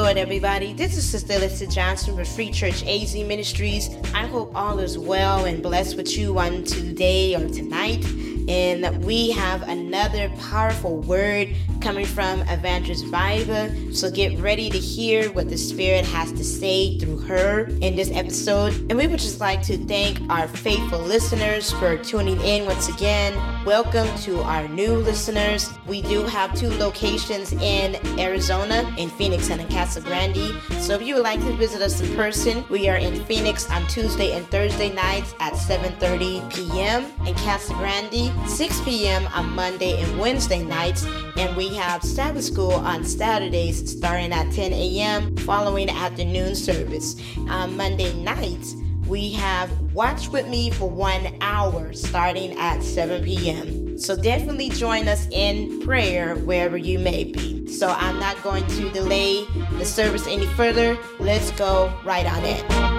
Lord, 0.00 0.16
everybody. 0.16 0.72
This 0.74 0.96
is 0.96 1.10
Sister 1.10 1.32
Alyssa 1.32 1.68
Johnson 1.68 2.16
with 2.16 2.28
Free 2.28 2.52
Church 2.52 2.84
AZ 2.86 3.16
Ministries. 3.16 3.90
I 4.14 4.28
hope 4.28 4.52
all 4.54 4.78
is 4.78 4.96
well 4.96 5.44
and 5.44 5.60
blessed 5.60 5.96
with 5.96 6.16
you 6.16 6.38
on 6.38 6.62
today 6.62 7.34
or 7.34 7.48
tonight. 7.48 8.06
And 8.48 9.04
we 9.04 9.32
have 9.32 9.62
another 9.68 10.30
powerful 10.38 10.98
word 11.00 11.48
coming 11.80 12.04
from 12.04 12.40
Evangelist 12.42 13.04
Viva. 13.06 13.94
So 13.94 14.10
get 14.10 14.38
ready 14.38 14.68
to 14.70 14.78
hear 14.78 15.30
what 15.32 15.48
the 15.48 15.56
Spirit 15.56 16.04
has 16.06 16.32
to 16.32 16.44
say 16.44 16.98
through 16.98 17.18
her 17.18 17.68
in 17.80 17.96
this 17.96 18.10
episode. 18.10 18.74
And 18.90 18.96
we 18.96 19.06
would 19.06 19.20
just 19.20 19.40
like 19.40 19.62
to 19.62 19.76
thank 19.86 20.20
our 20.30 20.48
faithful 20.48 21.00
listeners 21.00 21.70
for 21.72 21.96
tuning 21.96 22.40
in 22.40 22.66
once 22.66 22.88
again. 22.88 23.34
Welcome 23.64 24.08
to 24.20 24.40
our 24.42 24.66
new 24.68 24.94
listeners. 24.94 25.70
We 25.86 26.02
do 26.02 26.24
have 26.24 26.54
two 26.54 26.70
locations 26.70 27.52
in 27.52 27.96
Arizona, 28.18 28.92
in 28.98 29.08
Phoenix 29.10 29.50
and 29.50 29.60
in 29.60 29.68
Casa 29.68 30.00
Grande. 30.00 30.54
So 30.80 30.94
if 30.94 31.02
you 31.02 31.14
would 31.14 31.24
like 31.24 31.40
to 31.40 31.52
visit 31.52 31.82
us 31.82 32.00
in 32.00 32.14
person, 32.16 32.64
we 32.68 32.88
are 32.88 32.96
in 32.96 33.24
Phoenix 33.24 33.70
on 33.70 33.86
Tuesday 33.86 34.32
and 34.32 34.46
Thursday 34.48 34.92
nights 34.92 35.34
at 35.40 35.52
7:30 35.52 36.52
p.m. 36.52 37.06
in 37.26 37.34
Casa 37.34 37.74
Grande 37.74 38.32
6 38.48 38.80
p.m. 38.80 39.26
on 39.28 39.54
Monday 39.54 40.00
and 40.02 40.18
Wednesday 40.18 40.62
nights, 40.62 41.06
and 41.36 41.56
we 41.56 41.67
have 41.74 42.02
Sabbath 42.02 42.44
school 42.44 42.72
on 42.72 43.04
Saturdays 43.04 43.90
starting 43.90 44.32
at 44.32 44.52
10 44.52 44.72
a.m. 44.72 45.36
following 45.38 45.88
afternoon 45.90 46.54
service. 46.54 47.16
On 47.48 47.76
Monday 47.76 48.12
nights, 48.22 48.74
we 49.06 49.32
have 49.32 49.70
Watch 49.92 50.28
With 50.28 50.48
Me 50.48 50.70
for 50.70 50.88
one 50.88 51.36
hour 51.40 51.92
starting 51.92 52.56
at 52.58 52.82
7 52.82 53.24
p.m. 53.24 53.98
So 53.98 54.14
definitely 54.14 54.68
join 54.68 55.08
us 55.08 55.26
in 55.30 55.80
prayer 55.80 56.36
wherever 56.36 56.76
you 56.76 56.98
may 56.98 57.24
be. 57.24 57.66
So 57.66 57.88
I'm 57.88 58.20
not 58.20 58.40
going 58.42 58.66
to 58.66 58.90
delay 58.90 59.44
the 59.78 59.84
service 59.84 60.26
any 60.26 60.46
further. 60.46 60.98
Let's 61.18 61.50
go 61.52 61.92
right 62.04 62.26
on 62.26 62.44
in. 62.44 62.97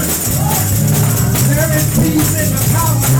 There 0.00 1.76
is 1.76 1.86
peace 1.98 2.34
in 2.40 2.54
the 2.56 2.62
powerhouse. 2.74 3.19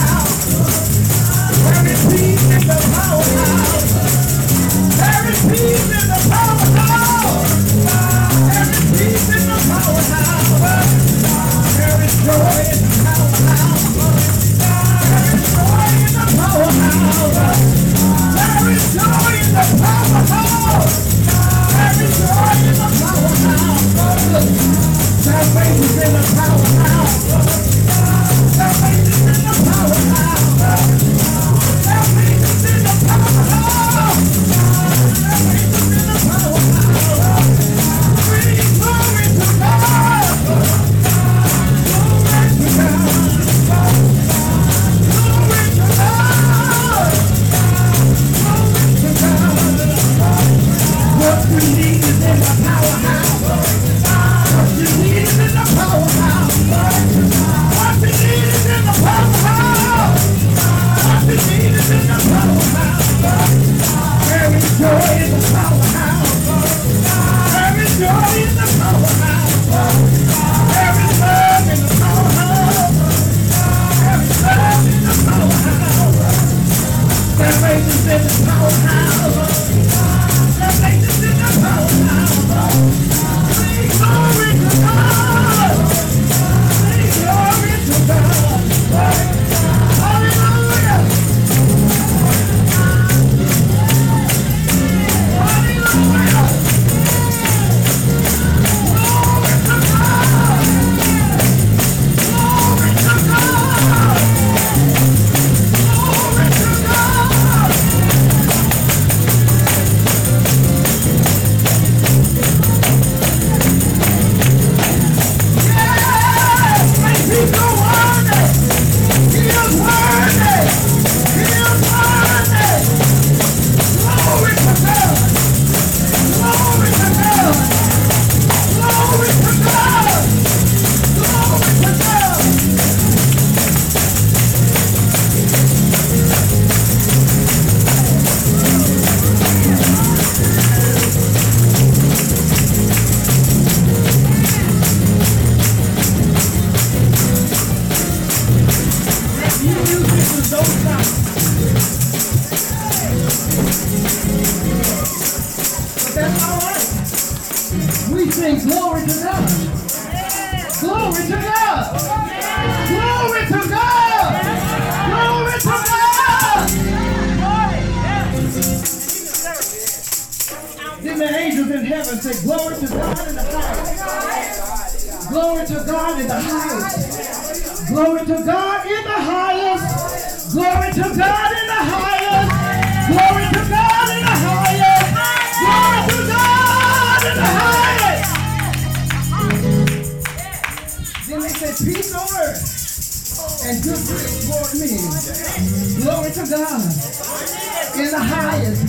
in 198.01 198.11
the 198.13 198.19
highest. 198.19 198.87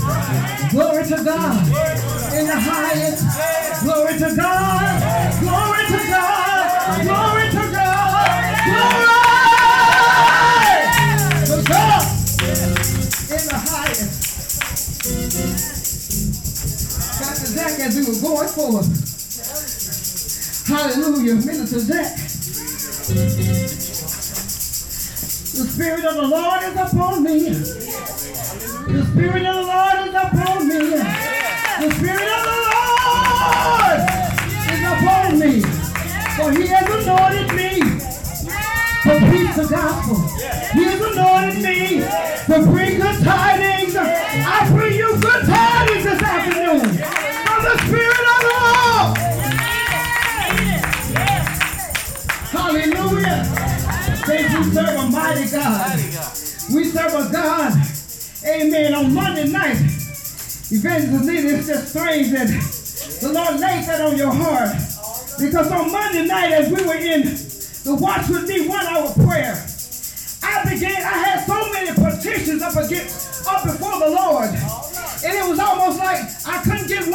Glory 0.71 1.03
to 1.03 1.23
God. 1.23 1.67
In 2.33 2.47
the 2.47 2.55
highest. 2.55 3.83
Glory 3.83 4.13
to 4.13 4.35
God. 4.35 5.39
Glory 5.41 5.85
to 5.87 5.99
God. 6.07 7.03
Glory 7.03 7.49
to 7.51 7.71
God. 7.75 8.55
Glory 8.71 9.03
to 11.43 11.57
God. 11.67 12.05
In 13.35 13.43
the 13.51 13.59
highest. 13.59 14.15
Dr. 17.19 17.47
Zach, 17.51 17.79
as 17.81 17.95
we 17.95 18.03
were 18.07 18.21
going 18.21 18.47
forward. 18.47 18.87
Hallelujah. 20.67 21.35
Minister 21.35 21.79
Zach. 21.79 22.15
The 25.51 25.67
Spirit 25.67 26.05
of 26.05 26.15
the 26.15 26.27
Lord 26.27 26.63
is 26.63 26.75
upon 26.77 27.23
me 27.23 27.80
the 28.91 29.05
Spirit 29.05 29.45
of 29.45 29.55
the 29.55 29.61
Lord 29.63 30.07
is 30.07 30.13
upon 30.13 30.67
me. 30.67 30.79
The 30.79 31.91
Spirit 31.95 32.27
of 32.27 32.43
the 32.43 32.57
Lord 32.67 33.99
is 34.67 34.83
upon 34.91 35.39
me. 35.39 35.61
For 36.35 36.51
He 36.51 36.67
has 36.67 36.87
anointed 36.91 37.49
me 37.55 37.71
to 39.03 39.13
preach 39.29 39.55
the 39.55 39.67
gospel. 39.69 40.17
He 40.73 40.83
has 40.83 40.99
anointed 40.99 41.63
me 41.63 42.01
to 42.01 42.57
bring 42.69 42.99
good 42.99 43.23
tidings. 43.23 43.95
I 43.95 44.67
bring 44.71 44.93
you 44.97 45.17
good 45.21 45.45
tidings 45.45 46.03
this 46.03 46.21
afternoon 46.21 46.81
from 46.81 47.63
the 47.63 47.77
Spirit 47.87 48.25
of 48.27 48.39
the 48.43 48.55
Lord. 48.59 49.17
Hallelujah. 52.51 53.43
Thank 54.25 54.51
you, 54.51 54.63
serve 54.73 54.99
a 54.99 55.09
mighty 55.09 55.49
God. 55.49 55.95
We 56.73 56.85
serve 56.85 57.13
a 57.13 57.31
God 57.31 57.80
Amen. 58.51 58.93
On 58.93 59.13
Monday 59.13 59.47
night, 59.47 59.77
Evangelist 59.77 61.25
Nita, 61.25 61.63
just 61.63 61.87
strange 61.87 62.31
that 62.31 62.47
the 63.21 63.31
Lord 63.31 63.61
laid 63.61 63.85
that 63.87 64.01
on 64.01 64.17
your 64.17 64.33
heart. 64.33 64.75
Because 65.39 65.71
on 65.71 65.89
Monday 65.89 66.25
night, 66.25 66.51
as 66.51 66.67
we 66.67 66.83
were 66.85 66.99
in 66.99 67.23
the 67.85 67.95
Watch 67.97 68.27
With 68.27 68.49
Me 68.49 68.67
one 68.67 68.85
hour 68.87 69.13
prayer, 69.23 69.55
I 70.43 70.67
began, 70.67 71.01
I 71.01 71.15
had 71.23 71.45
so 71.47 71.71
many 71.71 71.95
petitions 71.95 72.61
up 72.61 72.75
against, 72.75 73.47
up 73.47 73.63
before 73.63 73.99
the 73.99 74.09
Lord. 74.09 74.49
And 74.49 75.33
it 75.33 75.47
was 75.47 75.59
almost 75.59 75.99
like 75.99 76.19
I 76.45 76.61
couldn't 76.61 76.87
get 76.87 77.07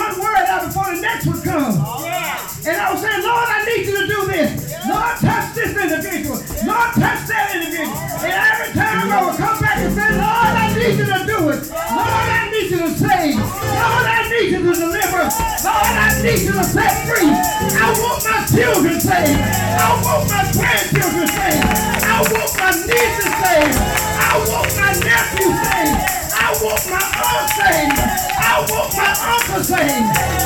Lord, 15.65 15.95
I 15.99 16.23
need 16.23 16.41
you 16.47 16.53
to 16.53 16.65
set 16.65 17.07
free. 17.07 17.27
I 17.27 17.91
want 17.99 18.23
my 18.25 18.47
children 18.47 19.01
saved. 19.01 19.41
I 19.43 20.01
want 20.05 20.31
my 20.31 20.43
grandchildren 20.53 21.27
saved. 21.27 21.67
I 22.07 22.23
want 22.31 22.53
my 22.57 22.71
nieces 22.87 23.35
saved. 23.43 23.79
I 24.23 24.39
want 24.47 24.71
my 24.79 24.93
nephew 25.03 25.51
saved. 25.67 25.99
I 26.35 26.55
want 26.63 26.83
my 26.91 27.03
aunt 27.03 27.49
saved. 27.59 27.99
I 28.39 28.63
want 28.71 28.91
my 28.95 29.11
uncle 29.35 29.63
saved. 29.65 30.37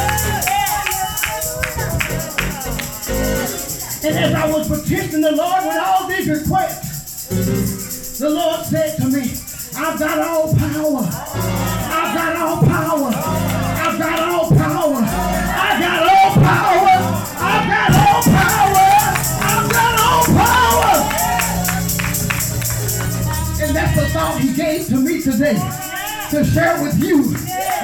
And 4.03 4.17
as 4.17 4.33
I 4.35 4.51
was 4.51 4.67
petitioning 4.67 5.21
the 5.21 5.33
Lord 5.33 5.65
with 5.67 5.77
all 5.77 6.09
these 6.09 6.27
requests, 6.27 8.19
the 8.19 8.31
Lord 8.31 8.65
said 8.65 8.97
to 8.97 9.07
me, 9.09 9.31
I've 9.77 9.99
got 9.99 10.19
all 10.19 10.40
today 25.41 25.57
to 26.29 26.45
share 26.45 26.83
with 26.83 27.03
you 27.03 27.35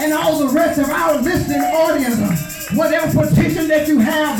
and 0.04 0.12
all 0.12 0.46
the 0.46 0.48
rest 0.48 0.78
of 0.78 0.90
our 0.90 1.22
listening 1.22 1.62
audience 1.62 2.70
whatever 2.74 3.26
petition 3.26 3.66
that 3.66 3.88
you 3.88 3.98
have. 3.98 4.36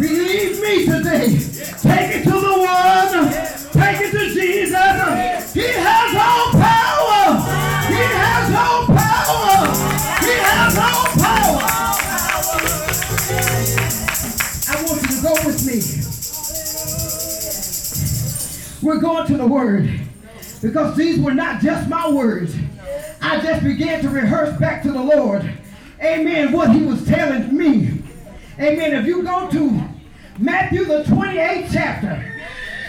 Believe 0.00 0.60
me 0.60 0.84
today. 0.84 1.38
Take 1.78 2.16
it 2.16 2.24
to 2.24 2.30
the 2.30 2.58
one. 2.58 3.30
Take 3.70 4.00
it 4.00 4.10
to 4.10 4.34
Jesus. 4.34 5.54
He 5.54 5.68
has 5.70 6.14
all 6.18 6.50
power. 6.58 7.38
He 7.86 8.02
has 8.18 8.50
all 8.52 8.86
power. 8.86 9.70
He 10.26 10.34
has 10.42 10.78
all 10.78 11.06
power. 11.14 11.62
I 14.66 14.74
want 14.82 14.98
you 15.02 15.08
to 15.14 15.22
go 15.22 15.32
with 15.46 15.62
me. 15.64 15.78
We're 18.82 19.00
going 19.00 19.26
to 19.28 19.36
the 19.36 19.46
word 19.46 19.97
because 20.60 20.96
these 20.96 21.20
were 21.20 21.34
not 21.34 21.60
just 21.60 21.88
my 21.88 22.08
words. 22.10 22.56
I 23.20 23.40
just 23.40 23.64
began 23.64 24.02
to 24.02 24.08
rehearse 24.08 24.58
back 24.58 24.82
to 24.82 24.92
the 24.92 25.02
Lord, 25.02 25.50
amen, 26.00 26.52
what 26.52 26.70
he 26.72 26.82
was 26.82 27.06
telling 27.06 27.56
me. 27.56 28.02
Amen. 28.60 28.94
If 28.94 29.06
you 29.06 29.22
go 29.22 29.50
to 29.50 29.88
Matthew, 30.38 30.84
the 30.84 31.04
28th 31.04 31.70
chapter, 31.72 32.32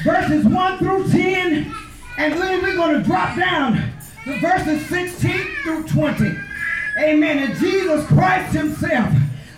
verses 0.04 0.46
1 0.46 0.78
through 0.80 1.10
10, 1.10 1.74
and 2.18 2.34
then 2.34 2.62
we're 2.62 2.76
going 2.76 2.98
to 2.98 3.04
drop 3.04 3.38
down 3.38 3.94
to 4.24 4.40
verses 4.40 4.86
16 4.88 5.32
through 5.64 5.88
20. 5.88 6.36
Amen. 7.00 7.40
And 7.40 7.56
Jesus 7.60 8.06
Christ 8.08 8.54
himself 8.54 9.14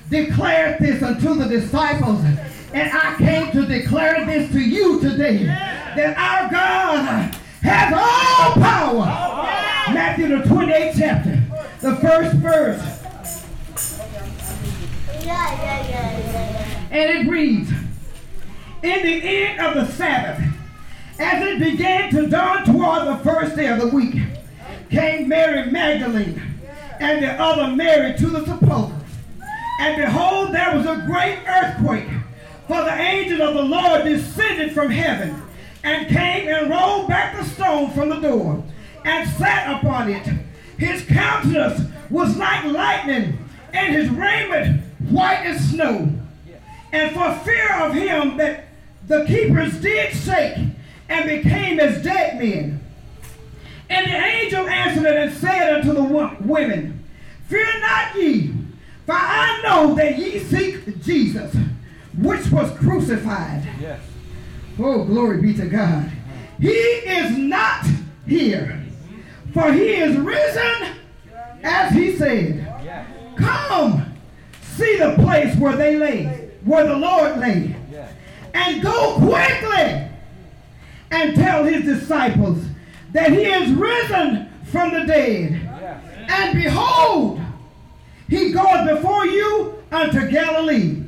declared 0.09 0.79
this 0.79 1.01
unto 1.01 1.33
the 1.35 1.47
disciples. 1.47 2.23
And 2.73 2.91
I 2.91 3.15
came 3.17 3.51
to 3.51 3.65
declare 3.65 4.25
this 4.25 4.51
to 4.51 4.59
you 4.59 4.99
today 5.01 5.45
that 5.45 6.17
our 6.17 6.49
God 6.51 7.35
has 7.61 7.93
all 7.93 8.53
power. 8.61 9.05
Matthew 9.93 10.27
the 10.29 10.43
28th 10.43 10.93
chapter, 10.97 11.43
the 11.81 11.95
first 11.97 12.35
verse. 12.37 12.81
And 16.91 17.09
it 17.09 17.29
reads, 17.29 17.71
In 18.83 19.05
the 19.05 19.21
end 19.23 19.59
of 19.59 19.75
the 19.75 19.93
Sabbath, 19.93 20.43
as 21.19 21.43
it 21.45 21.59
began 21.59 22.09
to 22.11 22.27
dawn 22.27 22.65
toward 22.65 23.07
the 23.07 23.17
first 23.23 23.55
day 23.55 23.67
of 23.67 23.79
the 23.79 23.87
week, 23.87 24.15
came 24.89 25.29
Mary 25.29 25.71
Magdalene 25.71 26.41
and 26.99 27.23
the 27.23 27.31
other 27.31 27.75
Mary 27.75 28.17
to 28.17 28.27
the 28.27 28.45
sepulchre. 28.45 28.95
And 29.79 30.01
behold, 30.01 30.53
there 30.53 30.75
was 30.75 30.85
a 30.85 31.03
great 31.07 31.39
earthquake, 31.47 32.09
for 32.67 32.83
the 32.83 32.93
angel 32.93 33.41
of 33.41 33.55
the 33.55 33.63
Lord 33.63 34.03
descended 34.03 34.73
from 34.73 34.89
heaven 34.89 35.41
and 35.83 36.07
came 36.07 36.47
and 36.47 36.69
rolled 36.69 37.07
back 37.07 37.37
the 37.37 37.45
stone 37.45 37.91
from 37.91 38.09
the 38.09 38.19
door 38.19 38.63
and 39.03 39.29
sat 39.31 39.77
upon 39.77 40.09
it. 40.09 40.27
His 40.77 41.03
countenance 41.05 41.81
was 42.09 42.35
like 42.37 42.65
lightning, 42.65 43.37
and 43.73 43.93
his 43.93 44.09
raiment 44.09 44.81
white 45.09 45.45
as 45.45 45.69
snow. 45.69 46.09
And 46.91 47.11
for 47.13 47.33
fear 47.45 47.71
of 47.81 47.93
him 47.93 48.37
that 48.37 48.65
the 49.07 49.25
keepers 49.25 49.79
did 49.81 50.13
shake 50.13 50.57
and 51.07 51.29
became 51.29 51.79
as 51.79 52.03
dead 52.03 52.37
men. 52.37 52.83
And 53.89 54.09
the 54.09 54.15
angel 54.15 54.67
answered 54.67 55.05
and 55.05 55.33
said 55.33 55.79
unto 55.79 55.93
the 55.93 56.03
women, 56.41 57.03
Fear 57.47 57.79
not 57.81 58.15
ye, 58.15 58.53
for 59.05 59.13
I 59.13 59.59
know 59.63 59.95
that 59.95 60.17
ye 60.17 60.39
seek 60.39 61.01
Jesus, 61.03 61.53
which 62.17 62.49
was 62.51 62.71
crucified. 62.77 63.67
Yes. 63.79 63.99
Oh, 64.83 65.03
glory 65.03 65.39
be 65.39 65.53
to 65.53 65.67
God. 65.67 66.11
He 66.59 66.69
is 66.69 67.37
not 67.37 67.85
here, 68.27 68.83
for 69.53 69.71
he 69.71 69.93
is 69.93 70.17
risen 70.17 70.95
as 71.63 71.93
he 71.93 72.15
said. 72.15 72.67
Come, 73.37 74.11
see 74.61 74.97
the 74.97 75.13
place 75.15 75.55
where 75.57 75.75
they 75.75 75.97
lay, 75.97 76.49
where 76.63 76.87
the 76.87 76.95
Lord 76.95 77.37
lay, 77.37 77.75
and 78.55 78.81
go 78.81 79.17
quickly 79.17 80.09
and 81.11 81.35
tell 81.35 81.63
his 81.63 81.83
disciples 81.83 82.63
that 83.11 83.31
he 83.31 83.43
is 83.43 83.71
risen 83.73 84.49
from 84.65 84.93
the 84.93 85.05
dead. 85.05 86.01
And 86.27 86.63
behold, 86.63 87.39
he 88.27 88.51
goeth 88.51 88.87
before 88.89 89.27
you 89.27 89.83
unto 89.91 90.27
Galilee. 90.27 91.03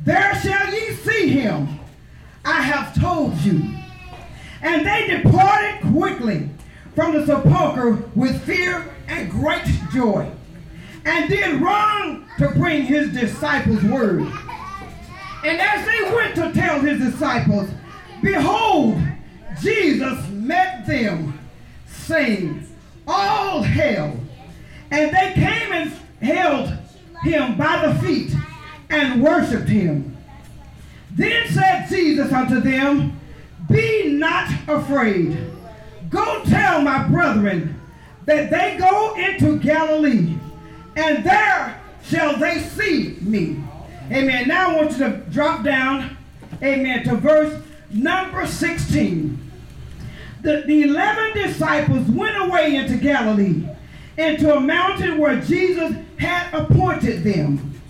There 0.00 0.34
shall 0.40 0.74
ye 0.74 0.94
see 0.94 1.28
him. 1.28 1.78
I 2.44 2.62
have 2.62 2.98
told 3.00 3.36
you. 3.38 3.74
And 4.62 4.86
they 4.86 5.06
departed 5.08 5.80
quickly 5.92 6.48
from 6.94 7.14
the 7.14 7.26
sepulchre 7.26 8.02
with 8.14 8.42
fear 8.44 8.94
and 9.08 9.30
great 9.30 9.64
joy, 9.92 10.30
and 11.04 11.28
did 11.28 11.60
run 11.60 12.26
to 12.38 12.48
bring 12.50 12.82
his 12.82 13.12
disciples 13.12 13.82
word. 13.82 14.20
And 15.44 15.60
as 15.60 15.84
they 15.86 16.14
went 16.14 16.34
to 16.36 16.52
tell 16.52 16.80
his 16.80 16.98
disciples, 17.00 17.68
behold, 18.22 19.00
Jesus 19.60 20.28
met 20.28 20.86
them, 20.86 21.38
saying, 21.86 22.66
All 23.06 23.62
hail. 23.62 24.18
And 24.90 25.10
they 25.10 25.32
came 25.34 25.72
and 25.72 25.92
held 26.20 26.68
him 27.22 27.56
by 27.56 27.86
the 27.86 27.94
feet 28.06 28.34
and 28.90 29.22
worshiped 29.22 29.68
him. 29.68 30.11
Then 31.14 31.48
said 31.50 31.88
Jesus 31.88 32.32
unto 32.32 32.60
them, 32.60 33.18
Be 33.70 34.12
not 34.12 34.50
afraid. 34.68 35.36
Go 36.10 36.42
tell 36.44 36.82
my 36.82 37.06
brethren 37.08 37.80
that 38.24 38.50
they 38.50 38.76
go 38.78 39.14
into 39.14 39.58
Galilee, 39.58 40.34
and 40.96 41.24
there 41.24 41.80
shall 42.04 42.36
they 42.38 42.60
see 42.60 43.18
me. 43.20 43.62
Amen. 44.10 44.48
Now 44.48 44.70
I 44.70 44.76
want 44.76 44.92
you 44.92 44.98
to 44.98 45.10
drop 45.30 45.64
down, 45.64 46.16
amen, 46.62 47.04
to 47.04 47.16
verse 47.16 47.62
number 47.90 48.46
16 48.46 49.42
the, 50.42 50.64
the 50.66 50.82
11 50.82 51.34
disciples 51.34 52.08
went 52.08 52.36
away 52.36 52.74
into 52.74 52.96
Galilee, 52.96 53.64
into 54.18 54.54
a 54.54 54.60
mountain 54.60 55.18
where 55.18 55.40
Jesus 55.40 55.94
had 56.18 56.52
appointed 56.52 57.22
them. 57.22 57.80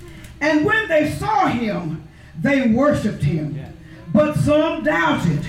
And 0.41 0.65
when 0.65 0.87
they 0.89 1.13
saw 1.13 1.47
him, 1.47 2.02
they 2.43 2.69
worshiped 2.69 3.23
him. 3.23 3.59
But 4.13 4.37
some 4.37 4.83
doubted. 4.85 5.45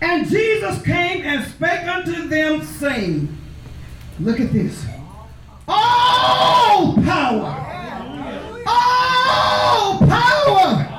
And 0.00 0.28
Jesus 0.28 0.82
came 0.82 1.24
and 1.24 1.46
spake 1.46 1.86
unto 1.86 2.28
them, 2.28 2.62
saying, 2.64 3.36
Look 4.20 4.40
at 4.40 4.52
this. 4.52 4.86
All 5.66 6.94
power, 6.94 8.64
all 8.66 9.98
power 9.98 10.93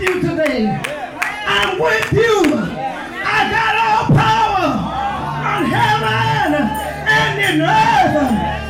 with 0.00 0.08
you 0.08 0.20
today. 0.22 0.80
I'm 1.46 1.78
with 1.78 2.12
you. 2.12 2.42
I 2.46 3.50
got 3.50 3.76
all 3.76 4.06
power 4.16 4.66
on 5.46 5.64
heaven 5.66 6.54
and 7.06 7.40
in 7.40 7.60
earth. 7.60 8.16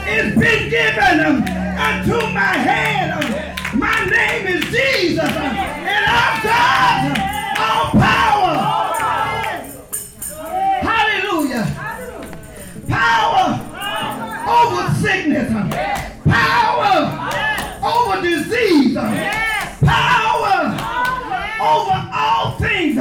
It's 0.09 0.35
been 0.39 0.71
given 0.71 1.21
um, 1.21 1.43
unto 1.79 2.17
my 2.33 2.55
hand. 2.57 3.13
Um, 3.13 3.79
my 3.79 4.05
name 4.07 4.47
is 4.49 4.65
Jesus, 4.65 5.25
um, 5.25 5.37
and 5.37 6.05
I've 6.09 6.43
got 6.43 7.19
all 7.61 7.91
power. 8.01 8.55
Hallelujah. 10.83 11.67
Power 12.89 13.45
over 14.49 14.95
sickness, 14.95 15.51
power 16.25 16.95
over 17.85 18.21
disease, 18.23 18.97
power 18.97 20.20
over 21.71 22.11
all 22.13 22.59
things. 22.59 22.97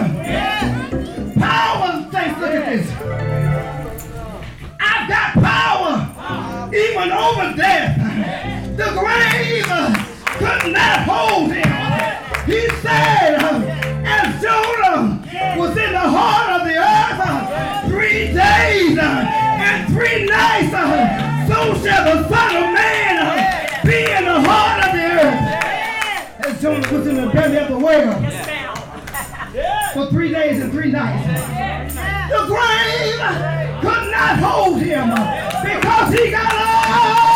Power, 1.39 2.07
thanks, 2.11 2.39
look 2.39 2.51
at 2.51 2.65
this. 2.65 2.87
I've 4.79 5.09
got 5.09 5.33
power 5.33 5.93
even 6.73 7.11
over 7.11 7.53
death. 7.57 7.97
The 8.77 8.89
grave 8.99 9.65
could 10.37 10.71
not 10.71 11.03
hold 11.03 11.51
him. 11.51 11.73
He 12.45 12.69
said, 12.81 13.41
as 14.05 14.41
Jonah 14.41 15.19
was 15.57 15.71
in 15.71 15.91
the 15.91 16.07
heart 16.17 16.61
of 16.61 16.67
the 16.67 16.77
earth 16.77 17.89
three 17.89 18.27
days 18.33 18.97
and 18.99 19.87
three 19.93 20.25
nights, 20.25 20.71
so 21.49 21.73
shall 21.83 22.03
the 22.05 22.27
Son 22.29 22.55
of 22.55 22.73
Man 22.73 23.15
be 23.83 23.99
in 24.11 24.25
the 24.25 24.41
heart 24.47 24.85
of 24.85 24.91
the 24.93 25.05
earth. 25.23 26.45
As 26.45 26.61
Jonah 26.61 26.93
was 26.93 27.07
in 27.07 27.15
the 27.15 27.29
belly 27.31 27.57
of 27.57 27.67
the 27.69 27.77
whale 27.79 28.58
for 29.93 30.05
three 30.07 30.31
days 30.31 30.61
and 30.61 30.71
three 30.71 30.91
nights. 30.91 31.25
The 32.29 32.45
grave 32.45 33.19
could 33.81 34.11
not 34.11 34.39
hold 34.39 34.81
him 34.81 35.09
because 35.63 36.13
he 36.13 36.31
got 36.31 36.53
all 36.53 37.28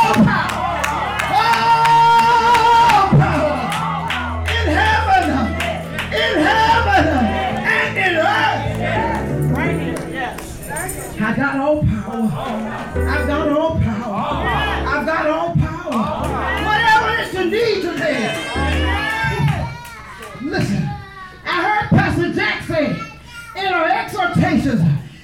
our 24.35 24.43
exhortations, 24.45 24.81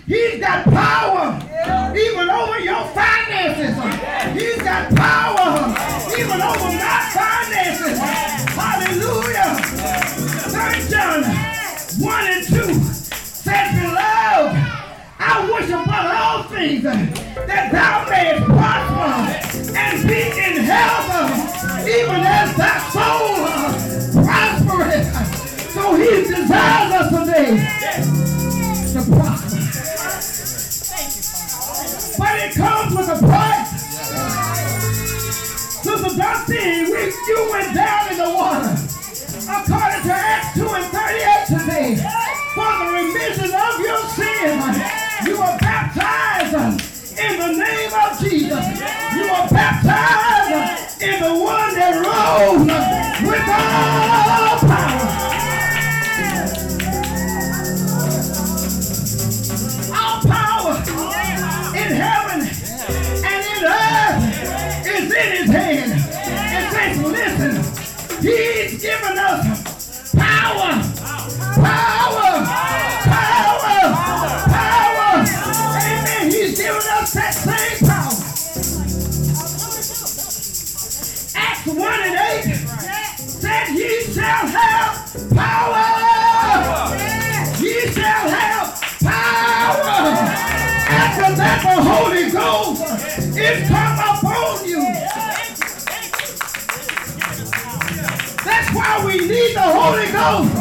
he's 0.07 0.39
got 0.39 0.65
power 0.65 1.39
even 1.95 2.29
over 2.29 2.59
your 2.59 2.85
finances. 2.89 3.75
He's 4.33 4.61
got 4.61 4.93
power 4.95 5.75
even 6.17 6.41
over 6.41 6.71
my 6.77 7.09
finances. 7.13 7.97
Hallelujah. 8.55 9.55
Third 10.49 10.89
John 10.89 11.23
1 11.99 12.25
and 12.27 12.47
2 12.47 12.73
says, 12.83 13.81
Beloved, 13.81 14.57
I 15.21 15.49
wish 15.51 15.69
above 15.69 15.89
all 15.89 16.43
things 16.43 16.83
that 16.83 17.71
thou 17.71 18.09
mayest 18.09 18.45
prosper 18.45 19.75
and 19.75 20.07
be 20.07 20.21
in 20.21 20.63
health, 20.63 21.87
even 21.87 22.21
as 22.25 22.55
thy 22.57 22.79
soul 22.93 24.23
prospereth. 24.23 25.71
So 25.71 25.95
he 25.95 26.27
desires 26.27 26.93
us 26.93 27.09
today 27.25 28.18
comes 32.59 32.93
with 32.93 33.07
a 33.07 33.17
price. 33.25 33.71
Sister 35.79 36.17
Dusty, 36.17 36.91
we, 36.91 37.01
you 37.29 37.47
went 37.49 37.73
down 37.73 38.11
in 38.11 38.17
the 38.17 38.29
water. 38.35 38.75
According 39.47 40.03
to 40.03 40.11
Acts 40.11 40.59
2 40.59 40.67
and 40.67 40.85
38 40.91 41.47
today, 41.47 41.95
for 42.53 42.71
the 42.79 42.87
remission 42.99 43.55
of 43.55 43.79
your 43.79 44.01
sin, 44.11 44.59
you 45.25 45.37
are 45.41 45.57
baptized 45.57 47.17
in 47.17 47.39
the 47.39 47.51
name 47.63 47.93
of 47.93 48.19
Jesus. 48.19 48.65
You 49.15 49.25
are 49.31 49.47
baptized 49.47 51.01
in 51.01 51.23
the 51.23 51.33
one 51.33 51.73
that 51.75 51.95
rose 51.95 52.67
with 53.25 53.47
all 53.47 54.28
he's 68.21 68.81
given 68.81 69.17
us 69.17 70.11
power, 70.13 70.71
power, 71.55 72.45
power, 73.03 73.93
power. 74.49 75.25
Amen. 75.79 76.31
He's 76.31 76.57
given 76.57 76.81
us 76.81 77.13
that 77.13 77.33
same 77.33 77.87
power. 77.87 78.15
Acts 81.35 81.65
1 81.67 81.79
and 81.79 82.15
8 82.45 82.55
said, 83.19 83.67
ye 83.69 84.01
shall 84.13 84.47
have 84.47 84.93
power. 85.35 85.87
Ye 87.63 87.91
shall 87.91 88.29
have 88.29 88.81
power. 88.99 89.99
After 90.91 91.35
that, 91.35 91.59
the 91.63 91.75
Holy 91.83 92.31
Ghost 92.31 92.81
is 93.37 93.67
come 93.69 93.99
upon 93.99 94.67
you. 94.67 95.08
That's 98.71 99.01
why 99.01 99.05
we 99.05 99.17
need 99.27 99.55
the 99.55 99.61
Holy 99.61 100.11
Ghost. 100.11 100.53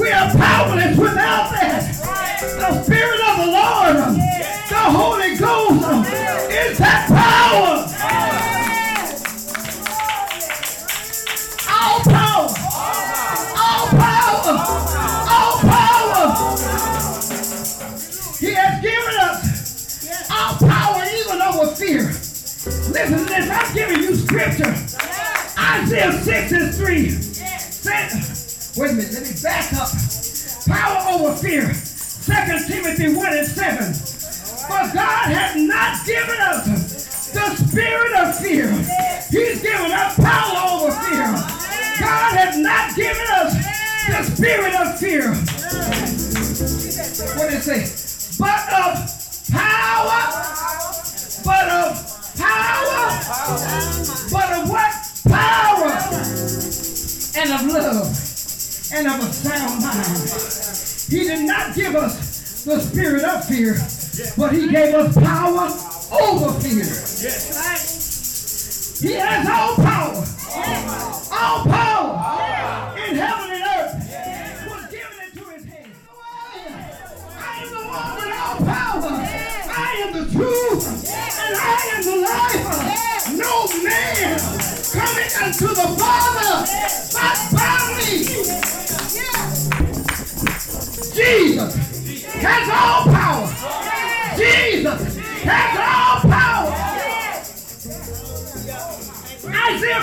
We 0.00 0.10
are 0.10 0.30
powerless 0.34 0.98
without 0.98 1.52
that. 1.52 1.94
The 2.40 2.82
Spirit 2.82 3.20
of 3.20 3.36
the 3.38 3.46
Lord, 3.46 3.96
the 4.68 4.84
Holy 4.90 5.36
Ghost, 5.36 5.84
is 6.50 6.78
that 6.78 7.06
power. 7.08 7.86
All 11.70 12.00
power. 12.02 12.48
All 13.56 13.86
power. 13.94 14.58
All 15.30 15.60
power. 15.60 16.26
He 18.40 18.50
has 18.54 18.82
given 18.82 19.16
us 19.20 20.28
all 20.28 20.56
power 20.58 21.04
even 21.04 21.40
over 21.40 21.76
fear. 21.76 22.06
Listen 22.90 23.18
to 23.18 23.24
this. 23.24 23.48
I'm 23.48 23.74
giving 23.74 24.02
you 24.02 24.16
scripture. 24.16 24.74
Isaiah 25.56 26.12
6 26.12 26.52
and 26.52 26.74
3. 26.74 27.27
Wait 28.78 28.90
a 28.90 28.94
minute, 28.94 29.12
let 29.12 29.22
me 29.24 29.34
back 29.42 29.72
up. 29.72 29.90
Power 30.68 31.12
over 31.12 31.34
fear. 31.34 31.66
2 31.66 31.72
Timothy 32.68 33.12
1 33.12 33.36
and 33.36 33.44
7. 33.44 33.92
For 33.92 34.94
God 34.94 35.26
has 35.34 35.56
not 35.56 36.06
given 36.06 36.38
us 36.38 37.32
the 37.32 37.56
spirit 37.56 38.12
of 38.14 38.38
fear. 38.38 38.70
He's 39.30 39.60
given 39.62 39.90
us 39.90 40.14
power 40.14 40.70
over 40.70 40.92
fear. 40.92 41.26
God 41.98 42.36
has 42.38 42.56
not 42.56 42.94
given 42.94 43.26
us 43.32 43.52
the 44.06 44.22
spirit 44.36 44.74
of 44.76 44.96
fear. 45.00 45.34
What 47.34 47.50
did 47.50 47.58
it 47.58 47.62
say? 47.64 47.82
But 48.38 48.62
of 48.72 49.10
power. 49.50 50.22
But 51.44 51.68
of 51.68 51.98
power. 52.38 53.10
But 54.30 54.52
of 54.54 54.70
what? 54.70 54.94
Power. 55.26 55.90
And 57.34 57.52
of 57.52 57.66
love. 57.74 58.27
And 58.90 59.06
of 59.06 59.20
a 59.20 59.32
sound 59.32 59.82
mind. 59.82 61.10
He 61.10 61.28
did 61.28 61.46
not 61.46 61.74
give 61.74 61.94
us 61.94 62.64
the 62.64 62.80
spirit 62.80 63.22
of 63.22 63.44
fear, 63.44 63.76
but 64.36 64.54
he 64.54 64.68
gave 64.70 64.94
us 64.94 65.14
power 65.14 65.68
over 66.20 66.58
fear. 66.60 66.84
He 69.00 69.14
has 69.14 69.46
all 69.46 69.76
power. 69.76 70.24
All 71.30 71.64
power 71.66 72.96
in 72.98 73.14
heaven 73.14 73.50
and 73.52 73.62
earth 73.62 73.94
was 74.70 74.90
given 74.90 75.18
into 75.26 75.44
his 75.50 75.64
hand. 75.66 75.92
I 77.38 77.62
am 77.62 77.70
the 77.70 77.76
one 77.76 78.14
with 78.16 78.32
all 78.32 78.56
power. 78.66 79.10
I 79.70 80.02
am 80.02 80.12
the 80.14 80.32
truth 80.32 80.84
and 81.12 81.54
I 81.56 81.92
am 81.94 82.04
the 82.04 82.16
life. 82.22 82.87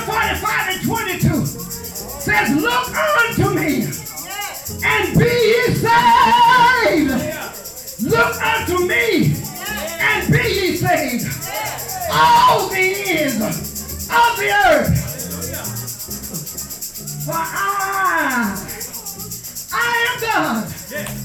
45 0.05 0.69
and 0.69 0.83
22 0.85 1.45
says, 1.45 2.55
Look 2.61 2.95
unto 2.95 3.49
me 3.55 3.85
and 4.83 5.17
be 5.17 5.25
ye 5.25 5.73
saved. 5.73 7.11
Look 8.03 8.41
unto 8.41 8.85
me 8.85 9.33
and 9.99 10.31
be 10.31 10.37
ye 10.37 10.75
saved. 10.75 11.25
All 12.11 12.69
the 12.69 12.93
ends 13.07 14.09
of 14.09 14.37
the 14.37 14.49
earth. 14.67 14.93
For 17.25 17.33
I, 17.33 18.55
I 19.73 20.07
am 20.11 20.21
God. 20.21 21.24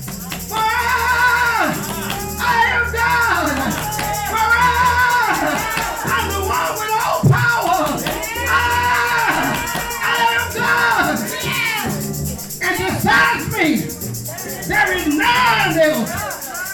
Else. 15.81 16.11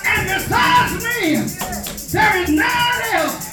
And 0.06 0.28
besides 0.28 1.04
me, 1.04 1.36
there 2.12 2.42
is 2.42 2.50
none 2.50 3.02
else. 3.14 3.46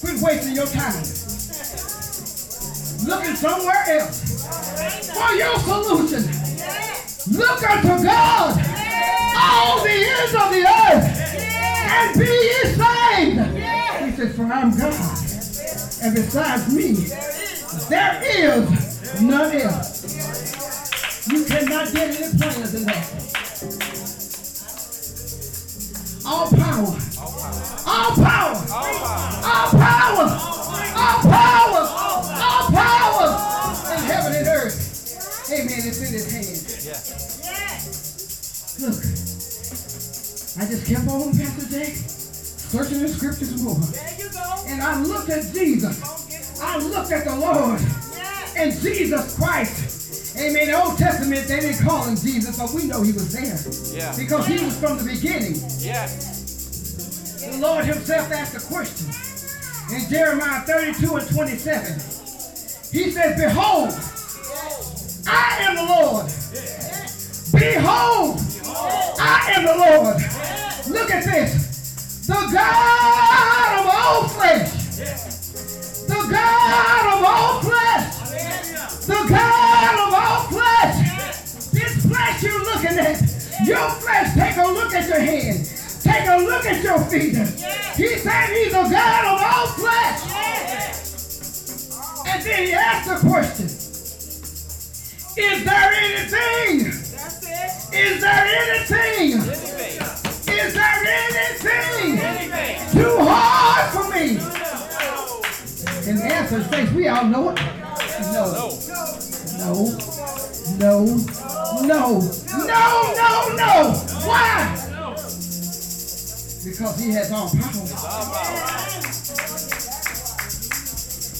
Quit 0.00 0.20
wasting 0.22 0.54
your 0.54 0.66
time. 0.66 1.02
Looking 3.06 3.36
somewhere 3.36 3.84
else 3.88 4.20
for 5.14 5.34
your 5.34 5.58
solution. 5.60 6.24
Look 7.36 7.62
unto 7.70 8.02
God, 8.04 8.58
all 9.36 9.82
the 9.82 9.90
ends 9.90 10.34
of 10.34 10.50
the 10.50 10.64
earth, 10.66 11.04
and 11.88 12.18
be 12.18 12.24
ye 12.24 12.64
saved. 12.74 13.40
He 14.04 14.16
said, 14.16 14.34
For 14.34 14.44
I'm 14.44 14.70
God, 14.76 15.18
and 16.02 16.14
besides 16.14 16.72
me, 16.74 16.94
There 17.88 18.20
is 18.24 19.22
none 19.22 19.56
else. 19.56 19.97
You 21.30 21.44
cannot 21.44 21.92
get 21.92 22.16
any 22.16 22.38
plainer 22.38 22.66
than 22.66 22.84
that. 22.84 23.04
All 26.24 26.48
power. 26.50 26.96
All 27.86 28.12
power. 28.16 28.56
All 29.44 29.70
power. 29.70 30.28
All 30.96 31.20
power. 31.22 31.84
All 32.40 32.70
power. 32.70 33.28
In 33.92 34.02
heaven 34.04 34.32
and 34.36 34.48
earth. 34.48 35.50
Amen. 35.52 35.82
It's 35.84 36.00
in 36.00 36.12
his 36.12 36.32
hand. 36.32 36.64
Look. 38.80 38.98
I 40.56 40.66
just 40.66 40.86
kept 40.86 41.08
on, 41.08 41.36
Pastor 41.36 41.68
Jake, 41.70 41.96
searching 41.96 43.00
the 43.00 43.08
scriptures 43.08 43.62
more. 43.62 43.80
And 44.66 44.82
I 44.82 45.00
looked 45.02 45.28
at 45.28 45.52
Jesus. 45.52 46.00
I 46.60 46.78
looked 46.78 47.12
at 47.12 47.24
the 47.26 47.36
Lord 47.36 47.80
and 48.56 48.72
Jesus 48.80 49.36
Christ. 49.36 49.87
Amen. 50.38 50.68
The 50.68 50.80
Old 50.80 50.96
Testament, 50.96 51.48
they 51.48 51.60
didn't 51.60 51.84
call 51.84 52.04
him 52.04 52.16
Jesus, 52.16 52.58
but 52.58 52.70
we 52.70 52.84
know 52.84 53.02
he 53.02 53.12
was 53.12 53.32
there. 53.32 53.58
Yeah. 53.96 54.14
Because 54.16 54.46
he 54.46 54.64
was 54.64 54.78
from 54.78 54.98
the 54.98 55.04
beginning. 55.04 55.56
Yeah. 55.78 56.06
The 56.06 57.58
Lord 57.60 57.84
himself 57.84 58.30
asked 58.30 58.54
a 58.56 58.60
question. 58.60 59.08
In 59.90 60.08
Jeremiah 60.08 60.60
32 60.62 61.16
and 61.16 61.28
27, 61.28 61.94
he 62.92 63.10
says, 63.10 63.40
Behold, 63.40 63.90
I 65.26 65.58
am 65.62 65.76
the 65.76 65.82
Lord. 65.82 66.26
Behold, 67.52 68.38
I 69.18 69.52
am 69.56 69.64
the 69.64 69.74
Lord. 69.74 70.16
Look 70.94 71.10
at 71.10 71.24
this. 71.24 72.26
The 72.26 72.34
God 72.52 73.80
of 73.80 73.86
all 73.92 74.28
flesh. 74.28 74.70
The 76.06 76.28
God 76.30 77.18
of 77.18 77.24
all 77.24 77.60
flesh. 77.62 77.77
The 79.08 79.14
God 79.26 79.94
of 80.06 80.12
all 80.12 80.42
flesh. 80.52 80.96
This 81.72 82.04
flesh 82.04 82.42
you're 82.42 82.62
looking 82.62 82.98
at, 82.98 83.16
your 83.66 83.88
flesh, 83.92 84.34
take 84.34 84.56
a 84.58 84.68
look 84.68 84.92
at 84.92 85.08
your 85.08 85.20
hand. 85.20 85.64
Take 86.02 86.28
a 86.28 86.36
look 86.36 86.66
at 86.66 86.82
your 86.84 86.98
feet. 87.06 87.34
He 87.96 88.18
said 88.18 88.50
he's 88.50 88.70
the 88.70 88.82
God 88.82 89.24
of 89.24 89.40
all 89.42 89.66
flesh. 89.78 90.20
And 92.28 92.42
then 92.42 92.66
he 92.66 92.72
asked 92.74 93.08
the 93.08 93.16
question, 93.26 93.66
is 95.38 95.64
there 95.64 95.92
anything? 96.02 96.92
Is 97.90 98.20
there 98.20 98.46
anything? 98.60 99.40
Is 100.54 100.74
there 100.74 100.98
anything 101.06 102.20
too 102.92 103.16
hard 103.20 103.90
for 103.90 104.04
me? 104.12 104.36
And 106.06 106.18
the 106.18 106.24
answer 106.24 106.58
is. 106.76 106.92
We 106.92 107.08
all 107.08 107.24
know 107.24 107.50
it. 107.50 107.77
No. 108.20 108.78
No. 109.58 109.98
No. 110.78 111.04
No. 111.86 112.20
No. 112.50 112.80
No. 113.14 113.48
No. 113.54 113.92
Why? 114.26 114.74
Because 116.64 116.98
he 116.98 117.10
has 117.12 117.30
all 117.30 117.48
power. 117.48 117.88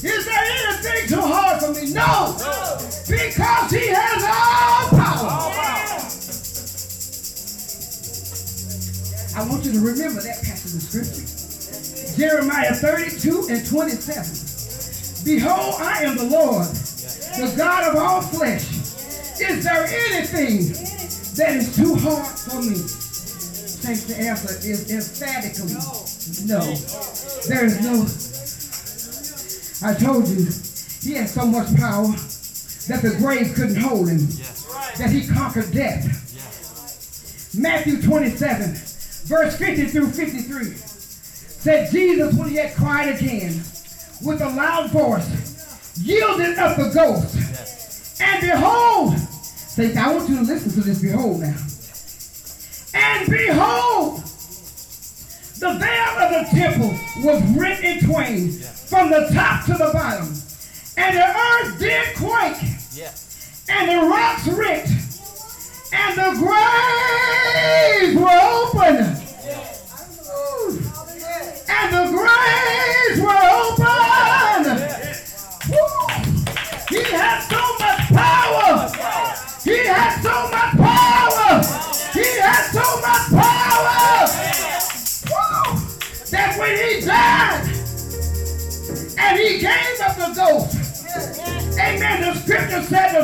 Is 0.00 0.24
there 0.24 0.38
anything 0.38 1.08
too 1.08 1.20
hard 1.20 1.60
for 1.60 1.72
me? 1.74 1.92
No. 1.92 2.36
Because 3.08 3.70
he 3.72 3.88
has 3.88 4.22
all 4.22 4.88
power. 4.96 5.44
I 9.36 9.48
want 9.48 9.64
you 9.64 9.72
to 9.72 9.80
remember 9.80 10.20
that 10.20 10.42
passage 10.44 10.74
of 10.74 10.82
scripture. 10.82 12.16
Jeremiah 12.16 12.74
32 12.74 13.48
and 13.50 13.66
27. 13.66 14.47
Behold, 15.24 15.74
I 15.80 16.04
am 16.04 16.16
the 16.16 16.24
Lord, 16.24 16.66
the 16.66 17.54
God 17.56 17.88
of 17.88 17.96
all 17.96 18.22
flesh. 18.22 18.62
Is 19.40 19.64
there 19.64 19.84
anything 19.84 20.72
that 21.36 21.56
is 21.56 21.74
too 21.76 21.94
hard 21.96 22.26
for 22.38 22.60
me? 22.62 22.76
Saints, 22.76 24.04
the 24.04 24.16
answer 24.16 24.54
is 24.66 24.90
emphatically 24.90 25.74
no. 26.44 26.60
There 27.46 27.64
is 27.64 27.80
no. 27.82 28.06
I 29.88 29.94
told 29.94 30.28
you, 30.28 30.46
he 31.02 31.14
had 31.14 31.28
so 31.28 31.46
much 31.46 31.74
power 31.76 32.08
that 32.88 33.02
the 33.02 33.14
grave 33.18 33.54
couldn't 33.54 33.76
hold 33.76 34.08
him, 34.08 34.26
that 34.98 35.10
he 35.10 35.26
conquered 35.26 35.72
death. 35.72 36.04
Matthew 37.56 38.02
27, 38.02 38.74
verse 39.26 39.56
50 39.56 39.86
through 39.86 40.10
53, 40.10 40.74
said 40.74 41.90
Jesus, 41.90 42.34
when 42.34 42.48
he 42.48 42.56
had 42.56 42.74
cried 42.74 43.14
again 43.14 43.62
with 44.22 44.40
a 44.40 44.48
loud 44.48 44.90
voice, 44.90 45.98
yielded 46.00 46.58
up 46.58 46.76
the 46.76 46.90
ghost. 46.90 48.20
And 48.20 48.40
behold, 48.40 49.18
say, 49.18 49.94
I 49.94 50.12
want 50.12 50.28
you 50.28 50.36
to 50.36 50.42
listen 50.42 50.72
to 50.72 50.80
this, 50.80 51.00
behold 51.00 51.40
now. 51.40 51.56
And 52.94 53.28
behold, 53.30 54.22
the 55.58 55.74
veil 55.78 56.18
of 56.18 56.30
the 56.30 56.56
temple 56.56 56.94
was 57.24 57.42
rent 57.56 57.84
in 57.84 58.04
twain 58.04 58.52
from 58.52 59.10
the 59.10 59.28
top 59.32 59.66
to 59.66 59.72
the 59.72 59.90
bottom. 59.92 60.34
And 60.96 61.16
the 61.16 61.36
earth 61.36 61.78
did 61.78 62.16
quake 62.16 62.78
and 63.68 63.88
the 63.88 64.08
rocks 64.08 64.46
rent, 64.48 64.88
and 65.92 66.18
the 66.18 66.32
graves 66.40 68.16
were 68.16 68.40
open. 68.40 69.27
And 71.80 71.94
the 71.94 72.04
graves 72.16 73.20
were 73.20 73.44
open. 73.62 74.64
He 76.88 77.02
had 77.04 77.38
so 77.48 77.62
much 77.78 78.02
power. 78.08 78.88
He 79.62 79.76
had 79.86 80.20
so 80.20 80.34
much 80.50 80.72
power. 80.76 81.62
He 82.12 82.26
had 82.40 82.64
so 82.72 82.86
much 83.00 83.24
power. 83.30 84.26
That 86.30 86.50
when 86.58 86.72
he 86.76 87.00
died 87.06 87.64
and 89.18 89.38
he 89.38 89.58
gave 89.60 90.00
up 90.00 90.16
the 90.16 90.32
ghost, 90.34 90.78
Amen. 91.78 92.20
The 92.22 92.34
scripture 92.40 92.82
said 92.82 93.12
the, 93.12 93.22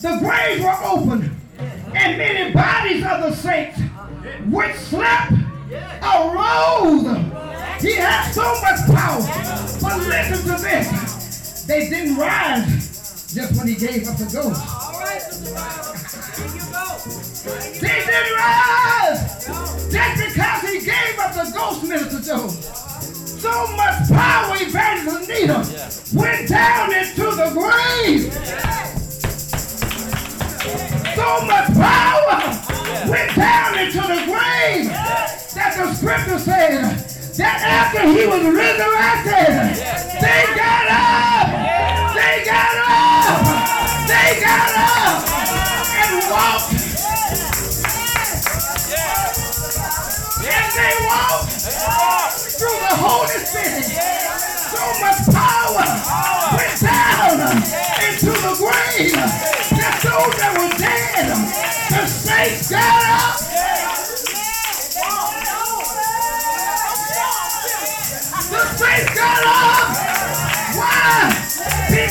the 0.00 0.18
graves 0.20 0.62
were 0.62 0.78
open, 0.84 1.36
and 1.58 2.16
many 2.16 2.52
bodies 2.52 3.04
of 3.04 3.22
the 3.22 3.34
saints 3.34 3.80
which 4.50 4.76
slept 4.76 5.32
arose. 6.02 7.27
He 7.80 7.94
had 7.94 8.32
so 8.32 8.42
much 8.60 8.80
power. 8.86 9.22
But 9.80 9.98
listen 10.08 10.44
to 10.46 10.62
this. 10.62 11.64
They 11.66 11.88
didn't 11.88 12.16
rise 12.16 13.32
just 13.32 13.56
when 13.56 13.68
he 13.68 13.74
gave 13.74 14.08
up 14.08 14.16
the 14.16 14.24
ghost. 14.24 14.60
All 14.68 14.98
right, 14.98 15.22
Sister. 15.22 15.54
Here 16.42 16.54
you 16.54 16.64
go. 16.72 16.98
They 17.80 18.04
didn't 18.04 18.36
rise 18.36 19.46
just 19.92 20.24
because 20.26 20.70
he 20.70 20.80
gave 20.84 21.18
up 21.18 21.34
the 21.34 21.52
ghost, 21.54 21.82
Minister 21.84 22.20
Joe. 22.20 22.48
So 22.48 23.66
much 23.76 24.08
power, 24.08 24.56
Evangelist 24.58 25.30
Anita, 25.30 26.18
went 26.18 26.48
down 26.48 26.92
into 26.92 27.30
the 27.30 27.50
grave. 27.54 28.32
So 31.14 31.46
much 31.46 31.72
power 31.74 32.58
went 33.08 33.36
down 33.36 33.78
into 33.78 34.00
the 34.00 34.24
grave 34.26 34.88
that 35.54 35.74
the 35.76 35.94
scripture 35.94 36.38
said 36.38 37.17
that 37.38 37.62
after 37.62 38.02
he 38.02 38.26
was 38.26 38.42
resurrected, 38.42 39.78
they 40.18 40.42
got 40.58 40.90
up, 40.90 41.46
they 42.10 42.42
got 42.42 42.74
up, 42.82 43.46
they 44.10 44.42
got 44.42 44.74
up 44.74 45.22
and 46.02 46.18
walked. 46.34 46.74
And 50.42 50.66
they 50.74 50.94
walked 51.06 51.54
through 52.58 52.78
the 52.82 52.94
Holy 53.06 53.38
City. 53.46 53.86
So 54.74 54.82
much 54.98 55.22
power 55.30 55.86
went 56.58 56.74
down 56.82 57.38
into 58.02 58.34
the 58.34 58.54
grave. 58.58 59.14
That 59.78 59.94
those 60.02 60.34
that 60.42 60.58
were 60.58 60.74
dead, 60.74 61.38
the 61.86 62.02
saints 62.02 62.68
got 62.68 63.14
up. 63.14 63.17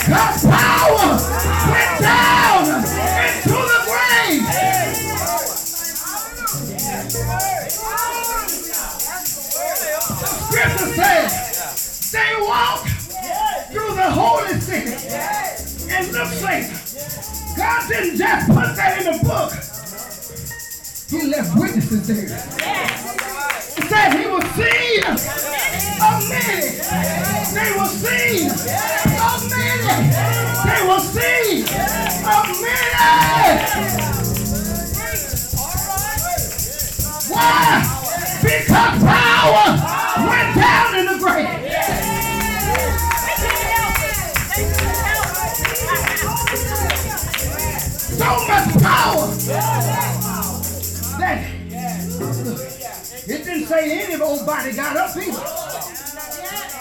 Because 0.08 0.46
power 0.46 1.20
went 1.70 2.00
down 2.00 2.64
into 2.64 3.60
the 3.60 3.80
grave. 3.84 4.48
The 10.08 10.28
scripture 10.48 10.92
says 10.96 12.12
they 12.14 12.32
walked 12.40 12.88
through 13.70 13.96
the 13.96 14.10
holy 14.10 14.56
city. 14.62 14.96
And 15.92 16.08
look, 16.14 16.30
saints, 16.30 17.58
God 17.58 17.90
didn't 17.90 18.18
just 18.18 18.48
put 18.48 18.76
that 18.78 19.00
in 19.00 19.12
the 19.12 19.20
book. 19.26 19.52
He 21.10 21.28
left 21.28 21.54
witnesses 21.60 22.08
there. 22.08 22.38
He 23.76 23.82
said 23.90 24.14
he 24.18 24.26
was 24.26 24.46
seen 24.56 25.04
of 26.02 26.30
many. 26.30 26.78
They 27.54 27.72
were 27.78 27.88
seen 27.88 29.07
say 54.18 54.24
old 54.24 54.46
body 54.46 54.72
got 54.74 54.98
up 54.98 55.16
either. 55.16 55.32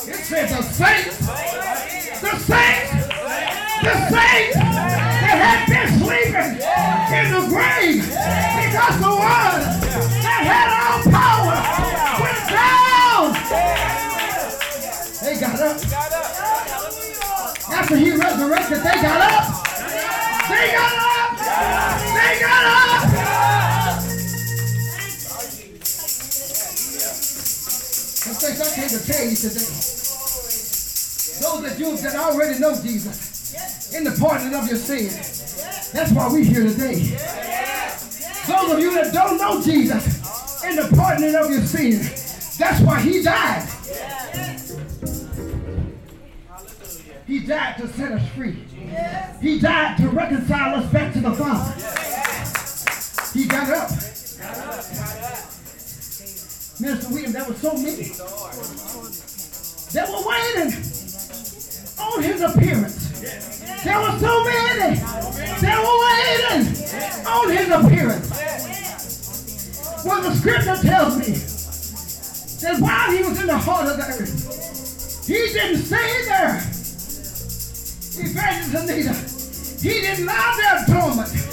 It 0.09 0.24
says 0.24 0.51
the 0.51 0.62
saints, 0.62 1.18
the 2.20 2.39
saints, 2.39 2.91
the 3.82 3.95
saints 4.11 4.57
that 4.57 5.37
had 5.43 5.66
been 5.68 5.89
sleeping 5.99 6.53
in 7.12 7.26
the 7.32 7.43
grave 7.49 8.05
because 8.05 8.97
the 9.01 9.11
one 9.11 9.61
that 10.22 10.43
had 10.47 10.68
all 10.80 11.03
power 11.12 11.57
went 12.22 12.43
down. 12.49 13.34
They 15.22 15.34
got 15.41 15.61
up. 15.61 15.76
After 17.68 17.97
he 17.97 18.11
resurrected, 18.12 18.78
they 18.78 19.03
got 19.03 19.20
up. 19.20 19.64
They 20.49 20.72
got 20.72 20.95
up. 20.95 21.39
They 22.14 22.41
got 22.41 22.64
up. 22.64 22.76
I 28.61 28.74
came 28.74 28.88
to 28.88 29.07
tell 29.07 29.24
you 29.24 29.36
today. 29.36 29.66
Those 31.40 31.72
of 31.72 31.78
you 31.78 31.96
that 31.98 32.16
already 32.16 32.59
know 32.59 32.80
Jesus 32.80 33.92
in 33.94 34.04
the 34.04 34.16
pardon 34.18 34.54
of 34.54 34.66
your 34.66 34.78
sin. 34.78 35.09
That's 35.92 36.12
why 36.12 36.28
we're 36.28 36.44
here 36.44 36.62
today. 36.62 37.16
Those 38.46 38.72
of 38.72 38.78
you 38.80 38.94
that 38.94 39.12
don't 39.12 39.38
know 39.38 39.62
Jesus 39.62 40.64
in 40.64 40.76
the 40.76 40.88
pardoning 40.96 41.34
of 41.34 41.50
your 41.50 41.62
sin. 41.62 42.00
That's 42.59 42.80
why 42.80 43.00
he 43.00 43.22
died. 43.22 43.68
He 47.26 47.40
died 47.40 47.76
to 47.78 47.88
set 47.88 48.12
us 48.12 48.28
free. 48.30 48.57
He 49.40 49.59
died 49.59 49.98
to 49.98 50.09
reconcile 50.09 50.76
us 50.76 50.92
back 50.92 51.12
to 51.12 51.20
the 51.20 51.32
Father. 51.32 51.74
He 53.38 53.46
got 53.46 53.70
up. 53.70 55.16
Minister 56.87 57.12
William, 57.12 57.32
there 57.32 57.45
were 57.45 57.55
so 57.55 57.72
many 57.72 58.12
that 59.91 60.09
were 60.09 60.22
waiting 60.22 60.70
on 61.99 62.22
his 62.22 62.41
appearance. 62.43 63.11
There 63.82 63.99
were 63.99 64.16
so 64.20 64.45
many 64.45 65.01
that 65.62 65.78
were 65.82 65.99
waiting 66.07 66.68
on 67.26 67.51
his 67.51 67.68
appearance. 67.70 68.30
Well, 70.05 70.22
the 70.22 70.37
scripture 70.37 70.76
tells 70.76 71.18
me 71.18 71.34
that 72.62 72.78
while 72.80 73.11
he 73.11 73.24
was 73.24 73.41
in 73.41 73.49
the 73.49 73.59
heart 73.59 73.89
of 73.89 73.97
the 73.97 74.05
earth, 74.05 75.26
he 75.26 75.34
didn't 75.34 75.82
stay 75.82 76.24
there. 76.26 76.62
Evangelist 78.30 78.74
Anita, 78.76 79.14
he 79.82 80.01
didn't 80.03 80.26
lie 80.26 80.84
there 80.87 81.01
dormant, 81.01 81.45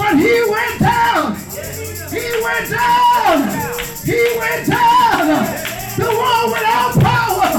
but 0.00 0.16
he 0.18 0.42
went 0.48 0.80
down. 0.80 1.36
He 2.08 2.24
went 2.42 2.70
down. 2.70 3.36
He 4.02 4.20
went 4.38 4.66
down. 4.66 5.44
The 6.00 6.08
one 6.08 6.46
without 6.50 6.92
power 6.98 7.52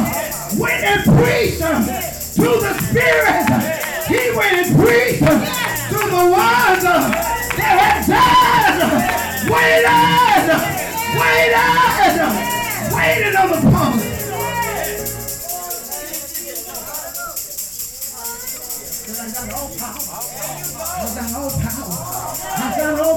went 0.58 0.84
and 0.84 1.04
preached 1.06 1.60
to 1.60 2.50
the 2.66 2.74
Spirit. 2.82 3.46
He 4.08 4.36
went 4.36 4.58
and 4.58 4.76
preached 4.76 5.22
to 5.22 6.00
the 6.16 6.24
ones 6.34 6.84
that 7.58 7.76
had 7.80 8.08
died. 8.10 9.12
Waited, 9.52 10.58
waited, 11.22 11.62
waited 12.96 13.36
on 13.36 13.48
the 13.52 13.70
promise. 13.70 14.11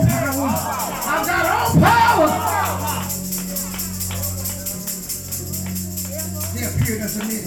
Power. 0.02 0.48
I 0.48 1.22
got 1.26 1.46
all 1.46 1.70
power. 1.80 2.28
They 6.54 6.64
appeared 6.64 7.02
unto 7.02 7.20
me. 7.28 7.38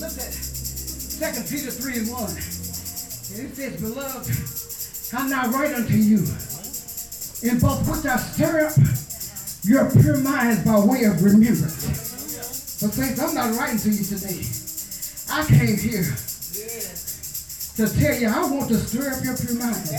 Look 0.00 0.18
at 0.18 0.32
Second 0.34 1.44
Peter 1.48 1.70
3 1.70 1.98
and 1.98 2.10
1. 2.10 2.20
And 2.20 3.50
it 3.50 3.56
says, 3.56 3.80
Beloved, 3.80 4.36
I'm 5.14 5.30
now 5.30 5.50
write 5.50 5.74
unto 5.74 5.94
you, 5.94 6.18
in 7.48 7.58
both 7.60 7.88
which 7.88 8.04
I 8.04 8.16
stir 8.16 8.66
up 8.66 8.76
your 9.64 9.90
pure 9.90 10.18
minds 10.18 10.64
by 10.64 10.78
way 10.78 11.04
of 11.04 11.22
remembrance. 11.22 12.80
But 12.82 12.92
saints, 12.92 13.20
I'm 13.20 13.34
not 13.34 13.56
writing 13.58 13.78
to 13.78 13.90
you 13.90 14.04
today. 14.04 14.44
I 15.30 15.44
came 15.46 15.78
here 15.78 16.14
to 17.76 17.88
tell 17.88 18.14
you 18.14 18.28
I 18.28 18.44
want 18.48 18.68
to 18.68 18.76
stir 18.78 19.10
up 19.10 19.24
your 19.24 19.36
pure 19.36 19.54
mind 19.58 19.90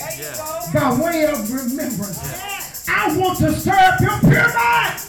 by 0.73 0.97
way 1.01 1.25
of 1.25 1.51
remembrance. 1.51 2.87
I 2.87 3.17
want 3.17 3.37
to 3.39 3.51
stir 3.53 3.73
up 3.73 3.99
your 3.99 4.17
pure 4.19 4.53
mind 4.53 5.01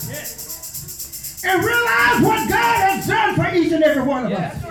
and 1.45 1.65
realize 1.65 2.21
what 2.23 2.49
God 2.49 2.91
has 2.91 3.07
done 3.07 3.37
for 3.37 3.55
each 3.55 3.71
and 3.73 3.85
every 3.85 4.03
one 4.03 4.27
of 4.27 4.33
us. 4.33 4.65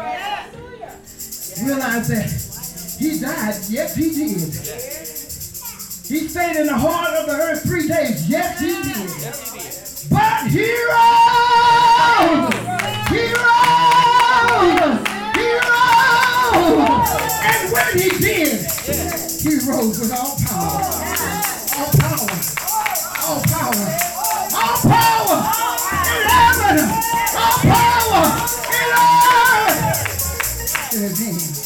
Realize 1.64 2.08
that 2.10 2.30
He 3.00 3.18
died. 3.20 3.56
Yes, 3.70 3.96
He 3.96 4.10
did. 4.10 4.54
He 6.06 6.28
stayed 6.28 6.58
in 6.58 6.68
the 6.68 6.78
heart 6.78 7.14
of 7.14 7.28
the 7.28 7.34
earth 7.34 7.64
three 7.64 7.88
days. 7.88 8.28
Yes, 8.30 8.60
He 8.60 8.74
did. 8.84 9.10
But 10.10 10.48
He 10.48 10.70
rose. 10.92 12.52
And 17.20 17.72
when 17.72 17.98
He 17.98 18.10
did, 18.20 18.66
He 19.42 19.60
rose 19.70 20.00
with 20.00 20.12
all 20.12 20.36
power. 20.46 20.82
All 21.76 21.92
power. 22.00 22.32
All 23.26 23.42
power. 23.42 23.88
All 24.56 24.78
power 24.84 25.38
in 26.12 26.22
heaven. 26.28 26.78
All 27.36 27.58
power 27.64 28.24
in 28.74 28.88
earth. 29.64 29.90
In 30.94 31.10
His. 31.10 31.66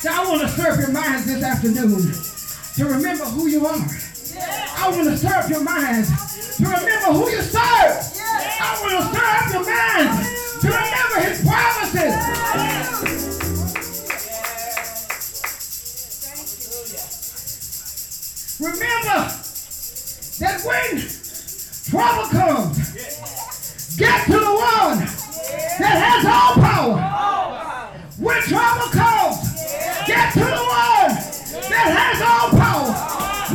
So 0.00 0.08
I 0.10 0.24
want 0.26 0.40
to 0.40 0.48
serve 0.48 0.78
your 0.78 0.92
minds 0.92 1.26
this 1.26 1.42
afternoon 1.42 2.12
to 2.76 2.84
remember 2.86 3.24
who 3.24 3.48
you 3.48 3.66
are. 3.66 3.86
I 4.34 4.88
want 4.88 5.18
to 5.20 5.28
up 5.28 5.50
your 5.50 5.62
minds 5.62 6.56
to 6.56 6.64
remember 6.64 7.12
who 7.12 7.28
you 7.28 7.42
serve. 7.42 7.60
I 7.60 8.78
want 8.80 9.12
to 9.12 9.20
up 9.20 9.52
your 9.52 9.64
minds 9.68 10.60
to 10.60 10.68
remember 10.68 11.20
his 11.28 11.44
promises. 11.44 12.39
Remember 18.60 19.24
that 20.38 20.60
when 20.66 21.00
trouble 21.88 22.28
comes, 22.28 23.96
get 23.96 24.26
to 24.26 24.32
the 24.32 24.52
one 24.52 24.98
that 25.80 25.96
has 25.96 26.26
all 26.28 26.60
power. 26.60 27.00
When 28.18 28.42
trouble 28.42 28.92
comes, 28.92 29.56
get 30.06 30.32
to 30.34 30.40
the 30.44 30.60
one 30.60 31.16
that 31.72 31.88
has 31.88 32.20
all 32.20 32.50
power. 32.52 32.92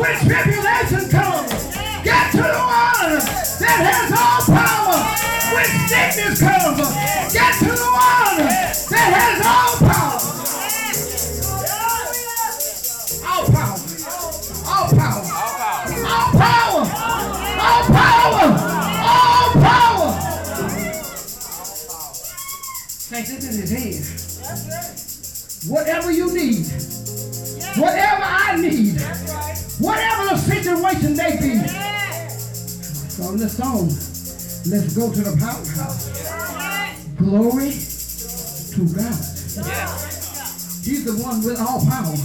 When 0.02 0.18
tribulation 0.26 1.06
comes, 1.12 1.54
get 2.02 2.32
to 2.32 2.42
the 2.42 2.66
one 2.66 3.22
that 3.62 3.78
has 3.86 4.10
all 4.10 4.42
power. 4.58 5.06
When 5.54 5.70
sickness 5.86 6.40
comes, 6.42 6.82
get 7.32 7.54
to 7.60 7.72
the 7.78 7.92
one 7.94 8.42
that 8.90 9.10
has 9.14 9.46
all 9.46 9.65
In 23.56 23.62
his 23.62 23.72
hand. 23.72 24.04
Whatever 25.72 26.12
you 26.12 26.34
need, 26.34 26.66
whatever 27.80 28.24
I 28.24 28.58
need, 28.60 29.00
whatever 29.80 30.30
the 30.30 30.38
situation 30.38 31.16
may 31.16 31.38
be. 31.40 31.60
From 33.16 33.38
the 33.38 33.48
song, 33.48 33.88
let's 34.68 34.94
go 34.94 35.10
to 35.10 35.22
the 35.22 35.38
powerhouse. 35.40 36.12
Glory 37.16 37.72
to 38.76 38.82
God. 38.94 39.24
He's 40.84 41.06
the 41.06 41.16
one 41.24 41.42
with 41.42 41.58
all 41.58 41.80
power. 41.86 42.16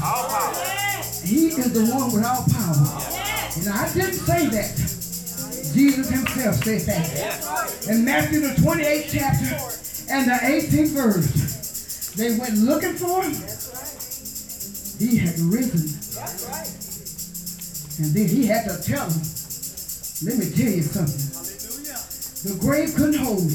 He 1.23 1.47
is 1.47 1.73
the 1.73 1.87
one 1.95 2.13
with 2.13 2.25
all 2.25 2.45
power. 2.51 2.99
And 3.57 3.69
I 3.69 3.89
didn't 3.95 4.15
say 4.15 4.49
that. 4.49 4.75
Jesus 5.73 6.11
himself 6.11 6.57
said 6.57 6.81
that. 6.87 7.89
In 7.89 8.05
Matthew 8.05 8.41
the 8.41 8.55
28th 8.61 9.11
chapter 9.13 9.80
and 10.11 10.29
the 10.29 10.35
18th 10.35 10.89
verse, 10.89 12.13
they 12.17 12.37
went 12.37 12.59
looking 12.59 12.95
for 12.95 13.23
him. 13.23 13.33
He 14.99 15.19
had 15.19 15.39
risen. 15.39 15.87
And 18.05 18.15
then 18.15 18.29
he 18.29 18.47
had 18.47 18.65
to 18.69 18.83
tell 18.83 19.09
them, 19.09 19.23
let 20.23 20.37
me 20.37 20.51
tell 20.51 20.73
you 20.73 20.83
something. 20.83 21.31
The 22.43 22.59
grave 22.59 22.95
couldn't 22.95 23.21
hold 23.21 23.45
me. 23.47 23.55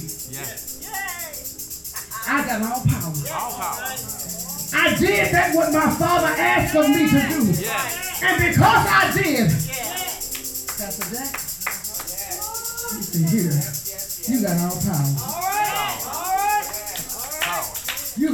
I 2.27 2.45
got 2.45 2.61
all 2.63 2.83
power. 2.87 3.13
I 4.73 4.95
did 4.97 5.33
that 5.33 5.55
what 5.55 5.73
my 5.73 5.89
father 5.95 6.27
asked 6.27 6.75
of 6.75 6.89
me 6.89 7.09
to 7.09 7.21
do. 7.29 7.53
And 8.25 8.37
because 8.41 8.87
I 8.87 9.11
did, 9.13 9.49
Pastor 10.77 11.15
Jack, 11.15 11.33
listen 12.95 13.23
here, 13.27 13.61
you 14.27 14.41
got 14.41 14.57
all 14.61 14.79
power. 14.81 15.44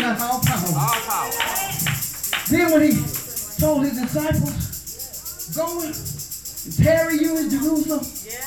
Got 0.01 0.19
all 0.21 0.39
power. 0.41 0.73
All 0.73 1.01
power. 1.05 1.31
Then 2.49 2.71
when 2.71 2.81
he 2.81 2.93
told 3.59 3.83
his 3.85 4.01
disciples, 4.01 5.53
go 5.55 5.81
and 5.81 5.93
tarry 6.83 7.17
you 7.19 7.37
in 7.37 7.49
Jerusalem 7.51 8.01
Yeah. 8.25 8.39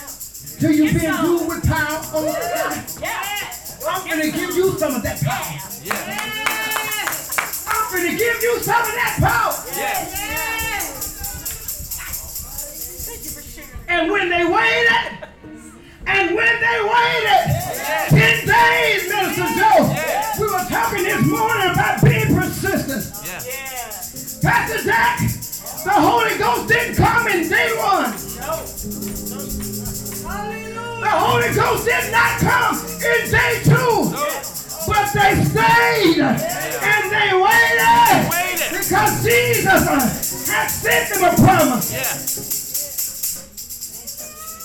till 0.59 0.73
you 0.73 0.93
be 0.99 1.07
endued 1.07 1.47
with 1.49 1.65
power 1.65 1.99
on 2.17 2.25
the 2.25 2.33
side. 2.33 2.85
Yeah. 3.01 3.89
I'm 3.89 4.09
gonna 4.09 4.31
give 4.33 4.57
you 4.57 4.77
some 4.79 4.95
of 4.97 5.03
that 5.05 5.23
power. 5.23 5.61
Yeah. 5.85 6.21
I'm 7.69 7.93
gonna 7.93 8.17
give 8.19 8.43
you 8.43 8.59
some 8.61 8.83
of 8.83 8.95
that 8.95 9.17
power. 9.21 9.55
Yeah. 9.77 10.11
And 13.89 14.11
when 14.11 14.29
they 14.29 14.45
waited, 14.45 15.24
and 16.07 16.35
when 16.35 16.61
they 16.61 16.81
waited, 16.83 17.45
10 18.11 18.47
days, 18.47 19.09
Minister 19.09 19.49
Joe, 19.57 19.95
we 20.39 20.47
were 20.47 20.67
talking 20.69 21.05
this 21.05 21.27
morning 21.27 21.71
about 21.71 22.03
being 22.03 22.35
persistent. 22.35 23.05
Pastor 24.43 24.83
Jack, 24.85 25.19
the 25.85 25.91
Holy 25.91 26.37
Ghost 26.39 26.69
didn't 26.69 26.97
come 26.97 27.29
in 27.29 27.49
day 27.49 27.71
one. 27.77 28.13
The 31.01 31.11
Holy 31.11 31.55
Ghost 31.55 31.85
did 31.85 32.13
not 32.13 32.41
come 32.41 32.77
in 32.85 33.31
day 33.31 33.61
two. 33.65 34.13
But 34.87 35.13
they 35.15 35.45
stayed 35.45 36.21
and 36.21 37.11
they 37.11 37.33
waited. 37.33 38.29
Waited. 38.31 38.71
Because 38.79 39.25
Jesus 39.25 39.67
uh, 39.67 40.53
had 40.53 40.69
sent 40.69 41.15
them 41.15 41.25
a 41.25 41.37
promise. 41.37 41.91
Yeah. 41.91 42.35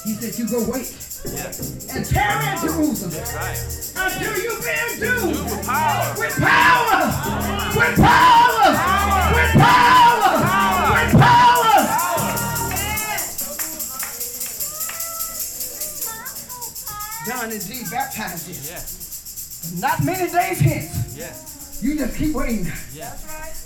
He 0.03 0.15
said, 0.15 0.39
You 0.39 0.47
go 0.49 0.59
wait 0.69 0.98
Yeah. 1.25 1.51
and 1.95 2.05
in 2.05 2.69
Jerusalem 2.69 3.11
Right. 3.35 3.57
until 3.95 4.37
you 4.37 4.51
be 4.61 5.03
endued 5.05 5.45
With 5.49 5.65
power. 5.65 6.15
with 6.17 6.35
power, 6.37 7.05
with 7.75 7.95
power, 7.97 8.71
with 9.35 9.51
power, 9.53 10.93
with 10.93 11.21
power. 11.21 12.89
John 17.27 17.51
and 17.51 17.61
G 17.61 17.83
baptized 17.91 18.47
you. 18.47 18.55
Yeah. 18.69 19.79
Not 19.79 20.03
many 20.03 20.31
days 20.31 20.59
hence. 20.59 21.15
Yeah. 21.17 21.33
You 21.81 21.97
just 21.97 22.17
keep 22.17 22.33
waiting. 22.33 22.71
Yeah. 22.93 23.13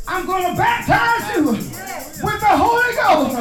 I'm 0.07 0.25
going 0.25 0.43
to 0.51 0.55
baptize 0.55 1.35
you 1.35 1.45
with 1.45 2.39
the 2.39 2.47
Holy 2.47 2.95
Ghost. 2.95 3.37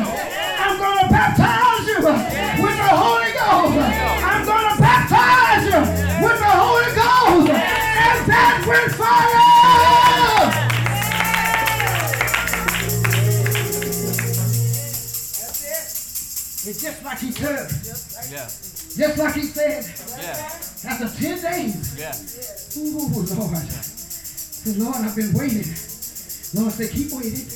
I'm 0.59 0.79
going 0.79 0.99
to 1.05 1.09
baptize 1.11 1.87
you 1.87 1.97
with 1.97 2.77
the 2.77 2.89
Holy 2.89 3.33
Ghost. 3.33 3.79
I'm 4.25 4.45
going 4.47 4.75
to 4.75 4.81
baptize 4.81 5.65
you 5.65 5.81
with 6.25 6.39
the 6.39 6.47
Holy 6.47 6.95
Ghost. 6.95 7.51
And 7.51 8.31
that 8.31 8.65
with 8.67 8.95
fire. 8.97 10.53
It's 16.65 16.81
just 16.81 17.03
like 17.05 17.19
he 17.19 17.33
said, 17.33 17.69
Yeah. 18.31 18.45
just 18.97 19.19
like 19.19 19.35
he 19.35 19.43
said, 19.43 19.85
Yeah. 20.17 20.91
after 20.91 21.09
10 21.09 21.41
days, 21.43 21.95
Yeah. 21.99 22.15
Ooh, 22.79 23.09
Lord. 23.09 23.31
Lord, 24.79 24.97
I've 25.05 25.17
been 25.17 25.33
waiting. 25.33 25.75
Lord 26.55 26.73
said, 26.73 26.91
keep 26.91 27.11
waiting. 27.13 27.47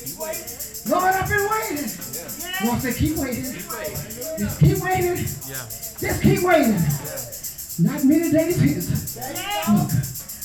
Lord, 0.89 1.05
I've 1.05 1.29
been 1.29 1.49
waiting. 1.51 1.91
Lord 2.65 2.81
said, 2.81 2.97
keep 2.97 3.17
waiting. 3.19 3.53
Just 4.39 4.61
keep 4.61 4.79
waiting. 4.79 5.17
Yeah. 5.17 5.69
Just 6.01 6.23
keep 6.23 6.43
waiting. 6.43 6.81
Not 7.79 8.05
many 8.05 8.33
days 8.33 8.57
hence. 8.59 9.17
Look, 9.69 9.91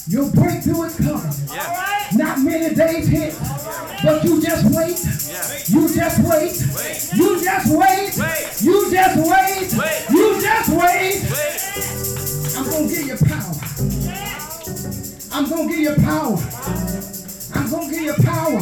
your 0.10 0.30
breakthrough 0.32 0.84
is 0.84 0.98
coming. 0.98 1.32
Yeah. 1.54 2.08
Not 2.14 2.40
many 2.40 2.76
days 2.76 3.08
hence. 3.08 3.40
But 4.04 4.24
you 4.26 4.42
just 4.42 4.66
wait. 4.76 5.00
Yeah. 5.32 5.80
You 5.80 5.88
just 5.94 6.20
wait. 6.20 6.60
You 7.16 7.42
just 7.42 7.68
wait. 7.72 8.18
Wait. 8.18 8.62
You 8.62 8.92
just 8.92 9.18
wait. 9.18 9.74
Wait. 9.80 10.10
You 10.10 10.42
just 10.42 10.70
wait. 10.70 11.24
Wait. 11.32 12.58
I'm 12.58 12.70
gonna 12.70 12.88
give 12.90 13.08
you 13.08 13.18
power. 13.18 13.56
I'm 15.32 15.50
gonna 15.50 15.70
give 15.70 15.80
you 15.80 15.96
power. 16.04 16.38
I'm 17.72 17.80
gonna 17.80 17.94
give 17.94 18.02
you 18.02 18.14
power. 18.26 18.60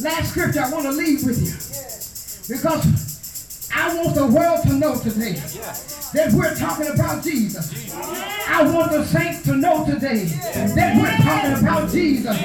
Last 0.00 0.30
scripture 0.30 0.60
I 0.60 0.70
want 0.70 0.84
to 0.84 0.92
leave 0.92 1.24
with 1.24 1.42
you. 1.42 1.52
Because 2.54 3.68
I 3.74 3.92
want 3.96 4.14
the 4.14 4.26
world 4.26 4.62
to 4.68 4.74
know 4.74 4.96
today 4.96 5.32
that 6.14 6.32
we're 6.32 6.54
talking 6.54 6.86
about 6.86 7.24
Jesus. 7.24 7.92
I 7.92 8.62
want 8.62 8.92
the 8.92 9.04
saints 9.04 9.42
to 9.46 9.56
know 9.56 9.84
today 9.84 10.26
that 10.26 10.96
we're 10.96 11.16
talking 11.24 11.58
about 11.58 11.90
Jesus. 11.90 12.38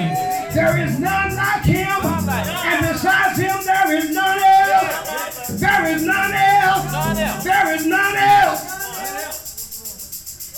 There 0.56 0.78
is 0.82 1.00
none 1.00 1.36
like 1.36 1.64
him, 1.64 1.88
and 1.88 2.94
besides 2.94 3.38
him, 3.38 3.64
there 3.64 3.96
is 3.96 4.10
none 4.10 4.40
else. 4.40 5.60
There 5.60 5.86
is. 5.96 6.04
None 6.04 6.34
else. 6.34 7.44
There 7.44 7.76
is 7.76 7.86
none 7.86 8.16
else. 8.16 8.64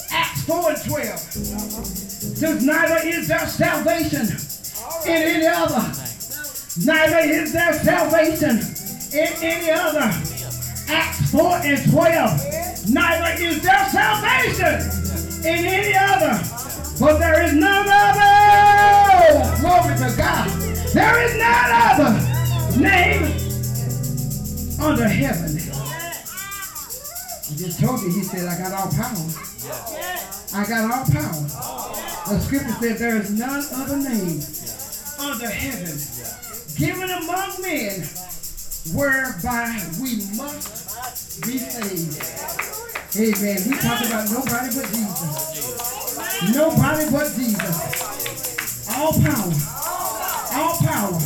Acts 0.09 0.43
4 0.43 0.70
and 0.72 0.84
12 0.84 2.06
says, 2.38 2.63
Neither 2.63 3.07
is 3.07 3.27
there 3.27 3.47
salvation 3.47 4.27
in 5.05 5.21
any 5.23 5.47
other. 5.47 5.91
Neither 6.85 7.19
is 7.19 7.51
there 7.51 7.73
salvation 7.73 8.59
in 9.11 9.33
any 9.41 9.71
other. 9.71 10.11
Acts 10.89 11.31
4 11.31 11.57
and 11.63 11.91
12. 11.91 12.89
Neither 12.89 13.43
is 13.43 13.61
there 13.63 13.89
salvation 13.89 14.75
in 15.39 15.65
any 15.65 15.95
other. 15.97 16.43
For 16.97 17.17
there 17.17 17.43
is 17.43 17.53
none 17.53 17.88
other. 17.89 19.61
Glory 19.61 19.95
to 19.97 20.15
God. 20.15 20.49
There 20.93 21.23
is 21.25 21.35
none 21.38 21.71
other 21.89 22.79
name 22.79 23.23
under 24.79 25.07
heaven. 25.07 25.57
I 27.49 27.55
just 27.55 27.79
told 27.79 28.01
you, 28.01 28.11
he 28.11 28.21
said, 28.21 28.47
I 28.47 28.57
got 28.59 28.73
all 28.73 28.91
power. 28.91 29.46
I 30.53 30.65
got 30.67 30.91
all 30.91 31.05
power. 31.05 31.41
The 32.29 32.39
scripture 32.41 32.75
said 32.79 32.97
there 32.97 33.17
is 33.17 33.31
none 33.31 33.65
other 33.73 33.97
name 33.97 34.41
under 35.19 35.49
heaven 35.49 35.97
given 36.77 37.09
among 37.09 37.61
men 37.61 38.01
whereby 38.93 39.81
we 39.99 40.21
must 40.37 41.41
be 41.41 41.57
saved. 41.57 42.21
Amen. 43.17 43.57
We 43.67 43.77
talk 43.77 44.05
about 44.05 44.29
nobody 44.29 44.69
but 44.75 44.87
Jesus. 44.93 46.53
Nobody 46.53 47.09
but 47.09 47.33
Jesus. 47.35 48.87
All 48.95 49.13
power. 49.13 49.53
All 50.53 50.77
power. 50.77 51.17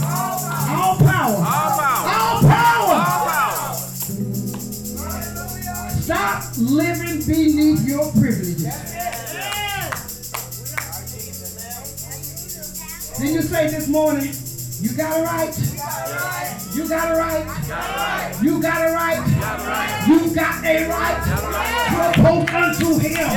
All 0.71 0.97
power. 0.97 0.97
All 0.97 0.97
power. 0.97 1.35
All 1.35 1.71
power. 1.75 2.07
All 2.07 2.41
power. 2.41 2.80
Stop 6.11 6.43
living 6.57 7.25
beneath 7.25 7.87
your 7.87 8.11
privileges. 8.11 8.63
Did 13.17 13.29
you 13.29 13.41
say 13.41 13.69
this 13.69 13.87
morning, 13.87 14.33
you 14.81 14.97
got 14.97 15.17
it 15.17 15.23
right? 15.23 15.57
You 16.75 16.89
got 16.89 17.11
it 17.11 17.17
right? 17.17 17.45
You 18.43 18.61
got 18.61 18.81
it 18.81 18.93
right? 18.93 20.05
You 20.05 20.35
got 20.35 20.65
a 20.65 20.87
right 20.89 21.17
approach 22.09 22.53
unto 22.55 22.99
him. 22.99 23.29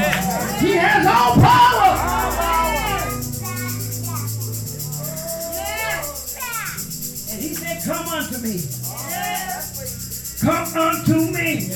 He 0.58 0.72
has 0.72 1.06
all 1.06 1.36
power. 1.36 1.94
And 7.30 7.40
he 7.40 7.54
said, 7.54 7.84
come 7.84 8.08
unto 8.08 8.38
me. 8.38 8.60
Come 10.40 10.76
unto 10.76 11.30
me. 11.30 11.70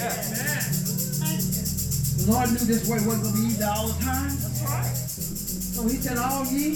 The 2.29 2.35
Lord 2.35 2.51
knew 2.51 2.59
this 2.59 2.87
way 2.87 3.01
wasn't 3.07 3.23
going 3.23 3.35
to 3.35 3.41
be 3.41 3.47
easy 3.47 3.65
all 3.65 3.89
the 3.89 4.05
time. 4.05 4.29
So 4.29 5.83
he 5.89 5.97
said, 5.97 6.19
all 6.19 6.45
ye 6.45 6.75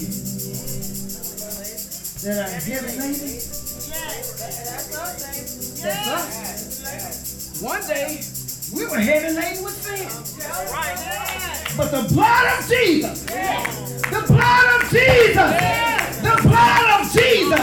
that 2.25 2.39
are 2.41 2.57
heavy 2.57 2.97
laden, 2.97 3.37
that's 5.77 6.09
us. 6.09 7.61
One 7.61 7.87
day, 7.87 8.25
we 8.75 8.87
were 8.91 8.99
heavy 8.99 9.35
laden 9.37 9.63
with 9.63 9.77
sin. 9.77 10.09
But 11.77 11.91
the 11.91 12.09
blood 12.15 12.47
of 12.59 12.67
Jesus, 12.67 13.21
the 14.09 14.23
blood 14.27 14.67
of 14.81 14.89
Jesus, 14.89 15.53
the 16.17 16.37
blood 16.49 16.89
of 16.97 17.13
Jesus 17.13 17.61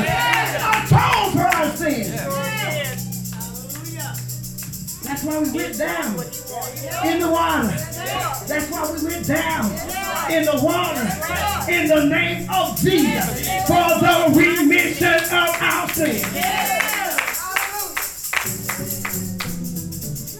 atoned 0.77 1.33
for 1.33 1.41
our 1.41 1.75
sins. 1.75 2.38
That's 5.19 5.35
why 5.35 5.39
we 5.43 5.51
went 5.51 5.77
down 5.77 6.15
in 7.05 7.19
the 7.19 7.29
water. 7.29 7.67
That's 8.47 8.71
why 8.71 8.89
we 8.89 9.03
went 9.03 9.27
down 9.27 9.65
in 10.31 10.45
the 10.45 10.61
water 10.63 11.69
in 11.69 11.89
the 11.89 12.05
name 12.05 12.49
of 12.49 12.77
Jesus 12.79 13.49
for 13.67 13.99
the 13.99 14.31
remission 14.33 15.15
of 15.15 15.49
our 15.59 15.89
sins. 15.89 16.23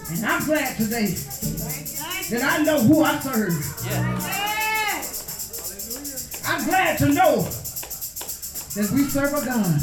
And 0.08 0.24
I'm 0.24 0.44
glad 0.46 0.76
today 0.78 1.14
that 2.30 2.42
I 2.42 2.62
know 2.62 2.80
who 2.80 3.02
I 3.02 3.18
serve. 3.20 3.52
I'm 6.46 6.64
glad 6.64 6.98
to 7.00 7.08
know 7.10 7.42
that 7.42 8.90
we 8.94 9.04
serve 9.10 9.34
a 9.34 9.44
God 9.44 9.80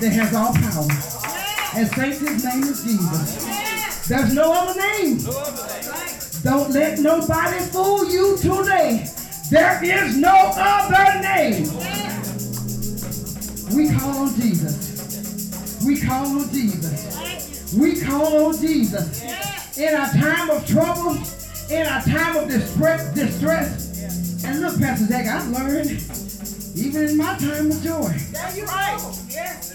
that 0.00 0.12
has 0.12 0.34
all 0.34 0.54
power. 0.54 1.22
And 1.74 1.88
Satan's 1.88 2.44
name 2.44 2.64
is 2.64 2.82
Jesus. 2.82 3.61
There's 4.08 4.34
no 4.34 4.52
other 4.52 4.80
name. 4.80 5.18
Don't 6.42 6.70
let 6.72 6.98
nobody 6.98 7.58
fool 7.66 8.10
you 8.10 8.36
today. 8.36 9.06
There 9.48 9.84
is 9.84 10.16
no 10.16 10.52
other 10.56 11.20
name. 11.22 11.68
We 13.76 13.96
call 13.96 14.18
on 14.18 14.34
Jesus. 14.34 15.80
We 15.86 16.00
call 16.00 16.26
on 16.40 16.50
Jesus. 16.50 17.74
We 17.74 18.00
call 18.00 18.46
on 18.46 18.58
Jesus. 18.58 19.78
In 19.78 19.94
our 19.94 20.12
time 20.12 20.50
of 20.50 20.66
trouble, 20.66 21.16
in 21.70 21.86
our 21.86 22.02
time 22.02 22.36
of 22.36 22.48
distress, 22.48 23.14
distress. 23.14 24.44
And 24.44 24.60
look, 24.60 24.78
Pastor 24.80 25.06
Zach, 25.06 25.26
I've 25.26 25.48
learned, 25.48 25.90
even 26.76 27.08
in 27.08 27.16
my 27.16 27.38
time 27.38 27.70
of 27.70 27.82
joy, 27.82 28.12
That's 28.32 28.60
right. 28.62 29.18
Yeah. 29.30 29.71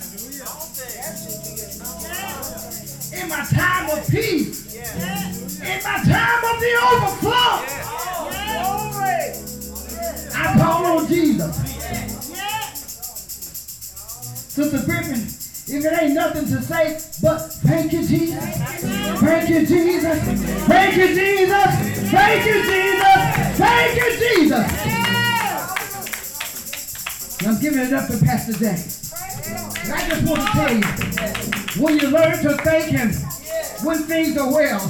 In 3.28 3.38
my 3.38 3.44
time 3.44 3.90
of 3.90 4.08
peace, 4.10 4.74
in 4.74 5.84
my 5.84 5.98
time 5.98 6.44
of 6.46 6.60
the 6.62 6.72
overflow, 6.88 7.60
I 10.34 10.56
call 10.58 10.86
on 10.86 11.08
Jesus. 11.08 11.54
Sister 14.48 14.82
Griffin, 14.86 15.20
if 15.20 15.86
it 15.86 16.02
ain't 16.02 16.14
nothing 16.14 16.46
to 16.46 16.62
say, 16.62 17.02
but 17.22 17.52
thank 17.68 17.92
you, 17.92 18.08
Jesus. 18.08 18.42
Thank 19.20 19.50
you, 19.50 19.66
Jesus. 19.66 20.24
Thank 20.68 20.96
you, 20.96 21.08
Jesus. 21.08 22.10
Thank 22.10 22.46
you, 22.46 22.64
Jesus. 22.64 23.58
Thank 23.58 23.96
you, 23.98 24.10
Jesus. 24.20 24.66
I'm 27.46 27.60
giving 27.60 27.82
it 27.82 27.94
up 27.94 28.08
to 28.08 28.18
Pastor. 28.24 28.54
And 28.68 29.94
I 29.94 30.10
just 30.10 30.24
want 30.26 30.42
to 30.42 30.48
tell 30.54 30.74
you, 30.74 31.67
when 31.80 32.00
you 32.00 32.10
learn 32.10 32.32
to 32.42 32.58
thank 32.64 32.86
Him 32.86 33.12
when 33.84 34.04
things 34.04 34.36
are 34.38 34.52
well, 34.52 34.82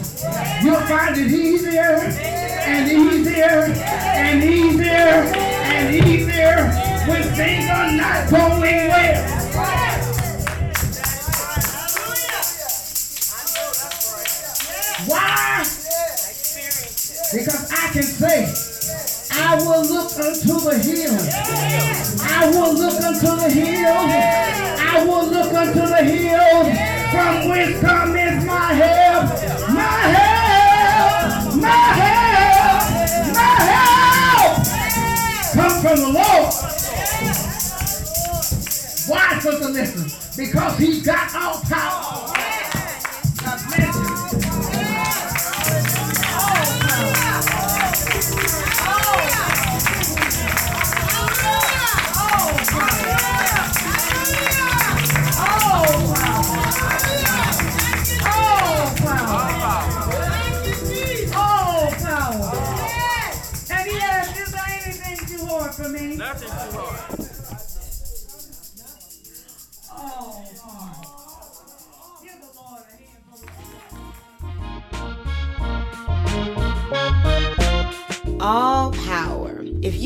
you'll 0.64 0.80
find 0.88 1.18
it 1.18 1.32
easier 1.32 1.82
and 1.82 2.90
easier 2.90 3.74
and 3.74 4.44
easier 4.44 4.94
and 4.94 5.96
easier 5.96 6.72
when 7.08 7.24
things 7.36 7.70
are 7.70 7.92
not 7.92 8.30
going 8.30 8.88
well. 8.88 9.38
Why? 15.08 15.64
Because 17.34 17.72
I 17.72 17.90
can 17.92 18.04
say, 18.04 18.77
I 19.50 19.56
will 19.56 19.82
look 19.82 20.12
unto 20.20 20.60
the 20.60 20.78
hills. 20.78 21.30
I 22.22 22.50
will 22.50 22.74
look 22.74 23.02
unto 23.02 23.28
the 23.38 23.50
hills. 23.50 24.12
I 24.78 25.06
will 25.08 25.26
look 25.26 25.54
unto 25.54 25.88
the 25.88 26.04
hills. 26.04 26.68
From 27.12 27.48
whence 27.48 27.80
cometh 27.80 28.46
my 28.46 28.74
help? 28.74 29.30
My 29.70 30.02
help! 30.18 31.56
My 31.56 31.70
help! 31.96 32.84
My 33.38 33.56
help! 33.72 34.68
Come 35.54 35.76
from 35.82 35.98
the 36.02 36.10
Lord. 36.10 36.54
Why, 39.08 39.40
sister, 39.40 39.70
listen? 39.70 40.12
Because 40.36 40.78
he's 40.78 41.06
got 41.06 41.34
all 41.34 41.62
power. 41.62 42.57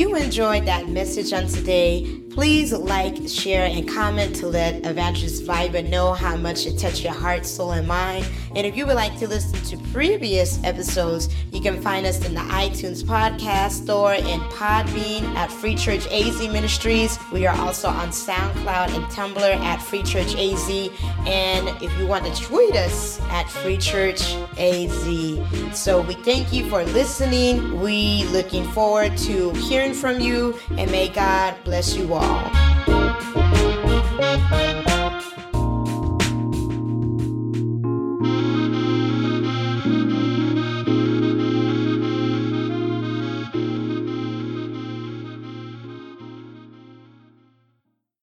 You 0.02 0.16
enjoyed 0.16 0.66
that 0.66 0.90
message 0.90 1.32
on 1.32 1.46
today, 1.46 2.21
please 2.34 2.72
like, 2.72 3.28
share, 3.28 3.66
and 3.66 3.88
comment 3.88 4.36
to 4.38 4.48
let 4.48 4.86
Evangelist 4.86 5.44
Viber 5.46 5.88
know 5.88 6.14
how 6.14 6.36
much 6.36 6.66
it 6.66 6.78
touched 6.78 7.04
your 7.04 7.14
heart, 7.14 7.46
soul, 7.46 7.72
and 7.72 7.88
mind. 7.88 8.26
And 8.56 8.66
if 8.66 8.76
you 8.76 8.86
would 8.86 8.96
like 8.96 9.18
to 9.20 9.28
listen 9.28 9.62
to 9.66 9.92
previous 9.92 10.62
episodes, 10.64 11.30
you 11.52 11.62
can 11.62 11.82
find 11.82 12.06
us 12.06 12.26
in 12.26 12.34
the 12.34 12.42
iTunes 12.42 13.04
podcast 13.04 13.72
store 13.84 14.14
and 14.14 14.42
Podbean 14.54 15.24
at 15.36 15.52
Free 15.52 15.76
Church 15.76 16.08
AZ 16.08 16.40
Ministries. 16.40 17.18
We 17.32 17.48
are 17.48 17.56
also 17.58 17.90
on 17.90 18.10
SoundCloud 18.10 18.96
and 18.96 19.06
Tumblr 19.06 19.40
at 19.40 19.82
Free 19.82 20.04
Church 20.04 20.36
AZ. 20.36 20.70
And 21.28 21.68
if 21.82 21.98
you 21.98 22.08
want 22.08 22.26
to 22.26 22.42
tweet 22.42 22.76
us 22.76 23.22
at 23.30 23.50
Free 23.50 23.78
Church 23.78 24.22
AZ. 24.58 25.78
So 25.78 26.02
we 26.02 26.14
thank 26.16 26.54
you 26.54 26.70
for 26.70 26.84
listening. 26.84 27.80
We 27.82 28.26
looking 28.26 28.70
forward 28.72 29.18
to 29.20 29.52
hearing 29.52 29.94
from 29.94 30.20
you, 30.20 30.58
and 30.78 30.90
may 30.92 31.10
God 31.10 31.56
bless 31.64 31.96
you 31.96 32.14
all. 32.22 32.52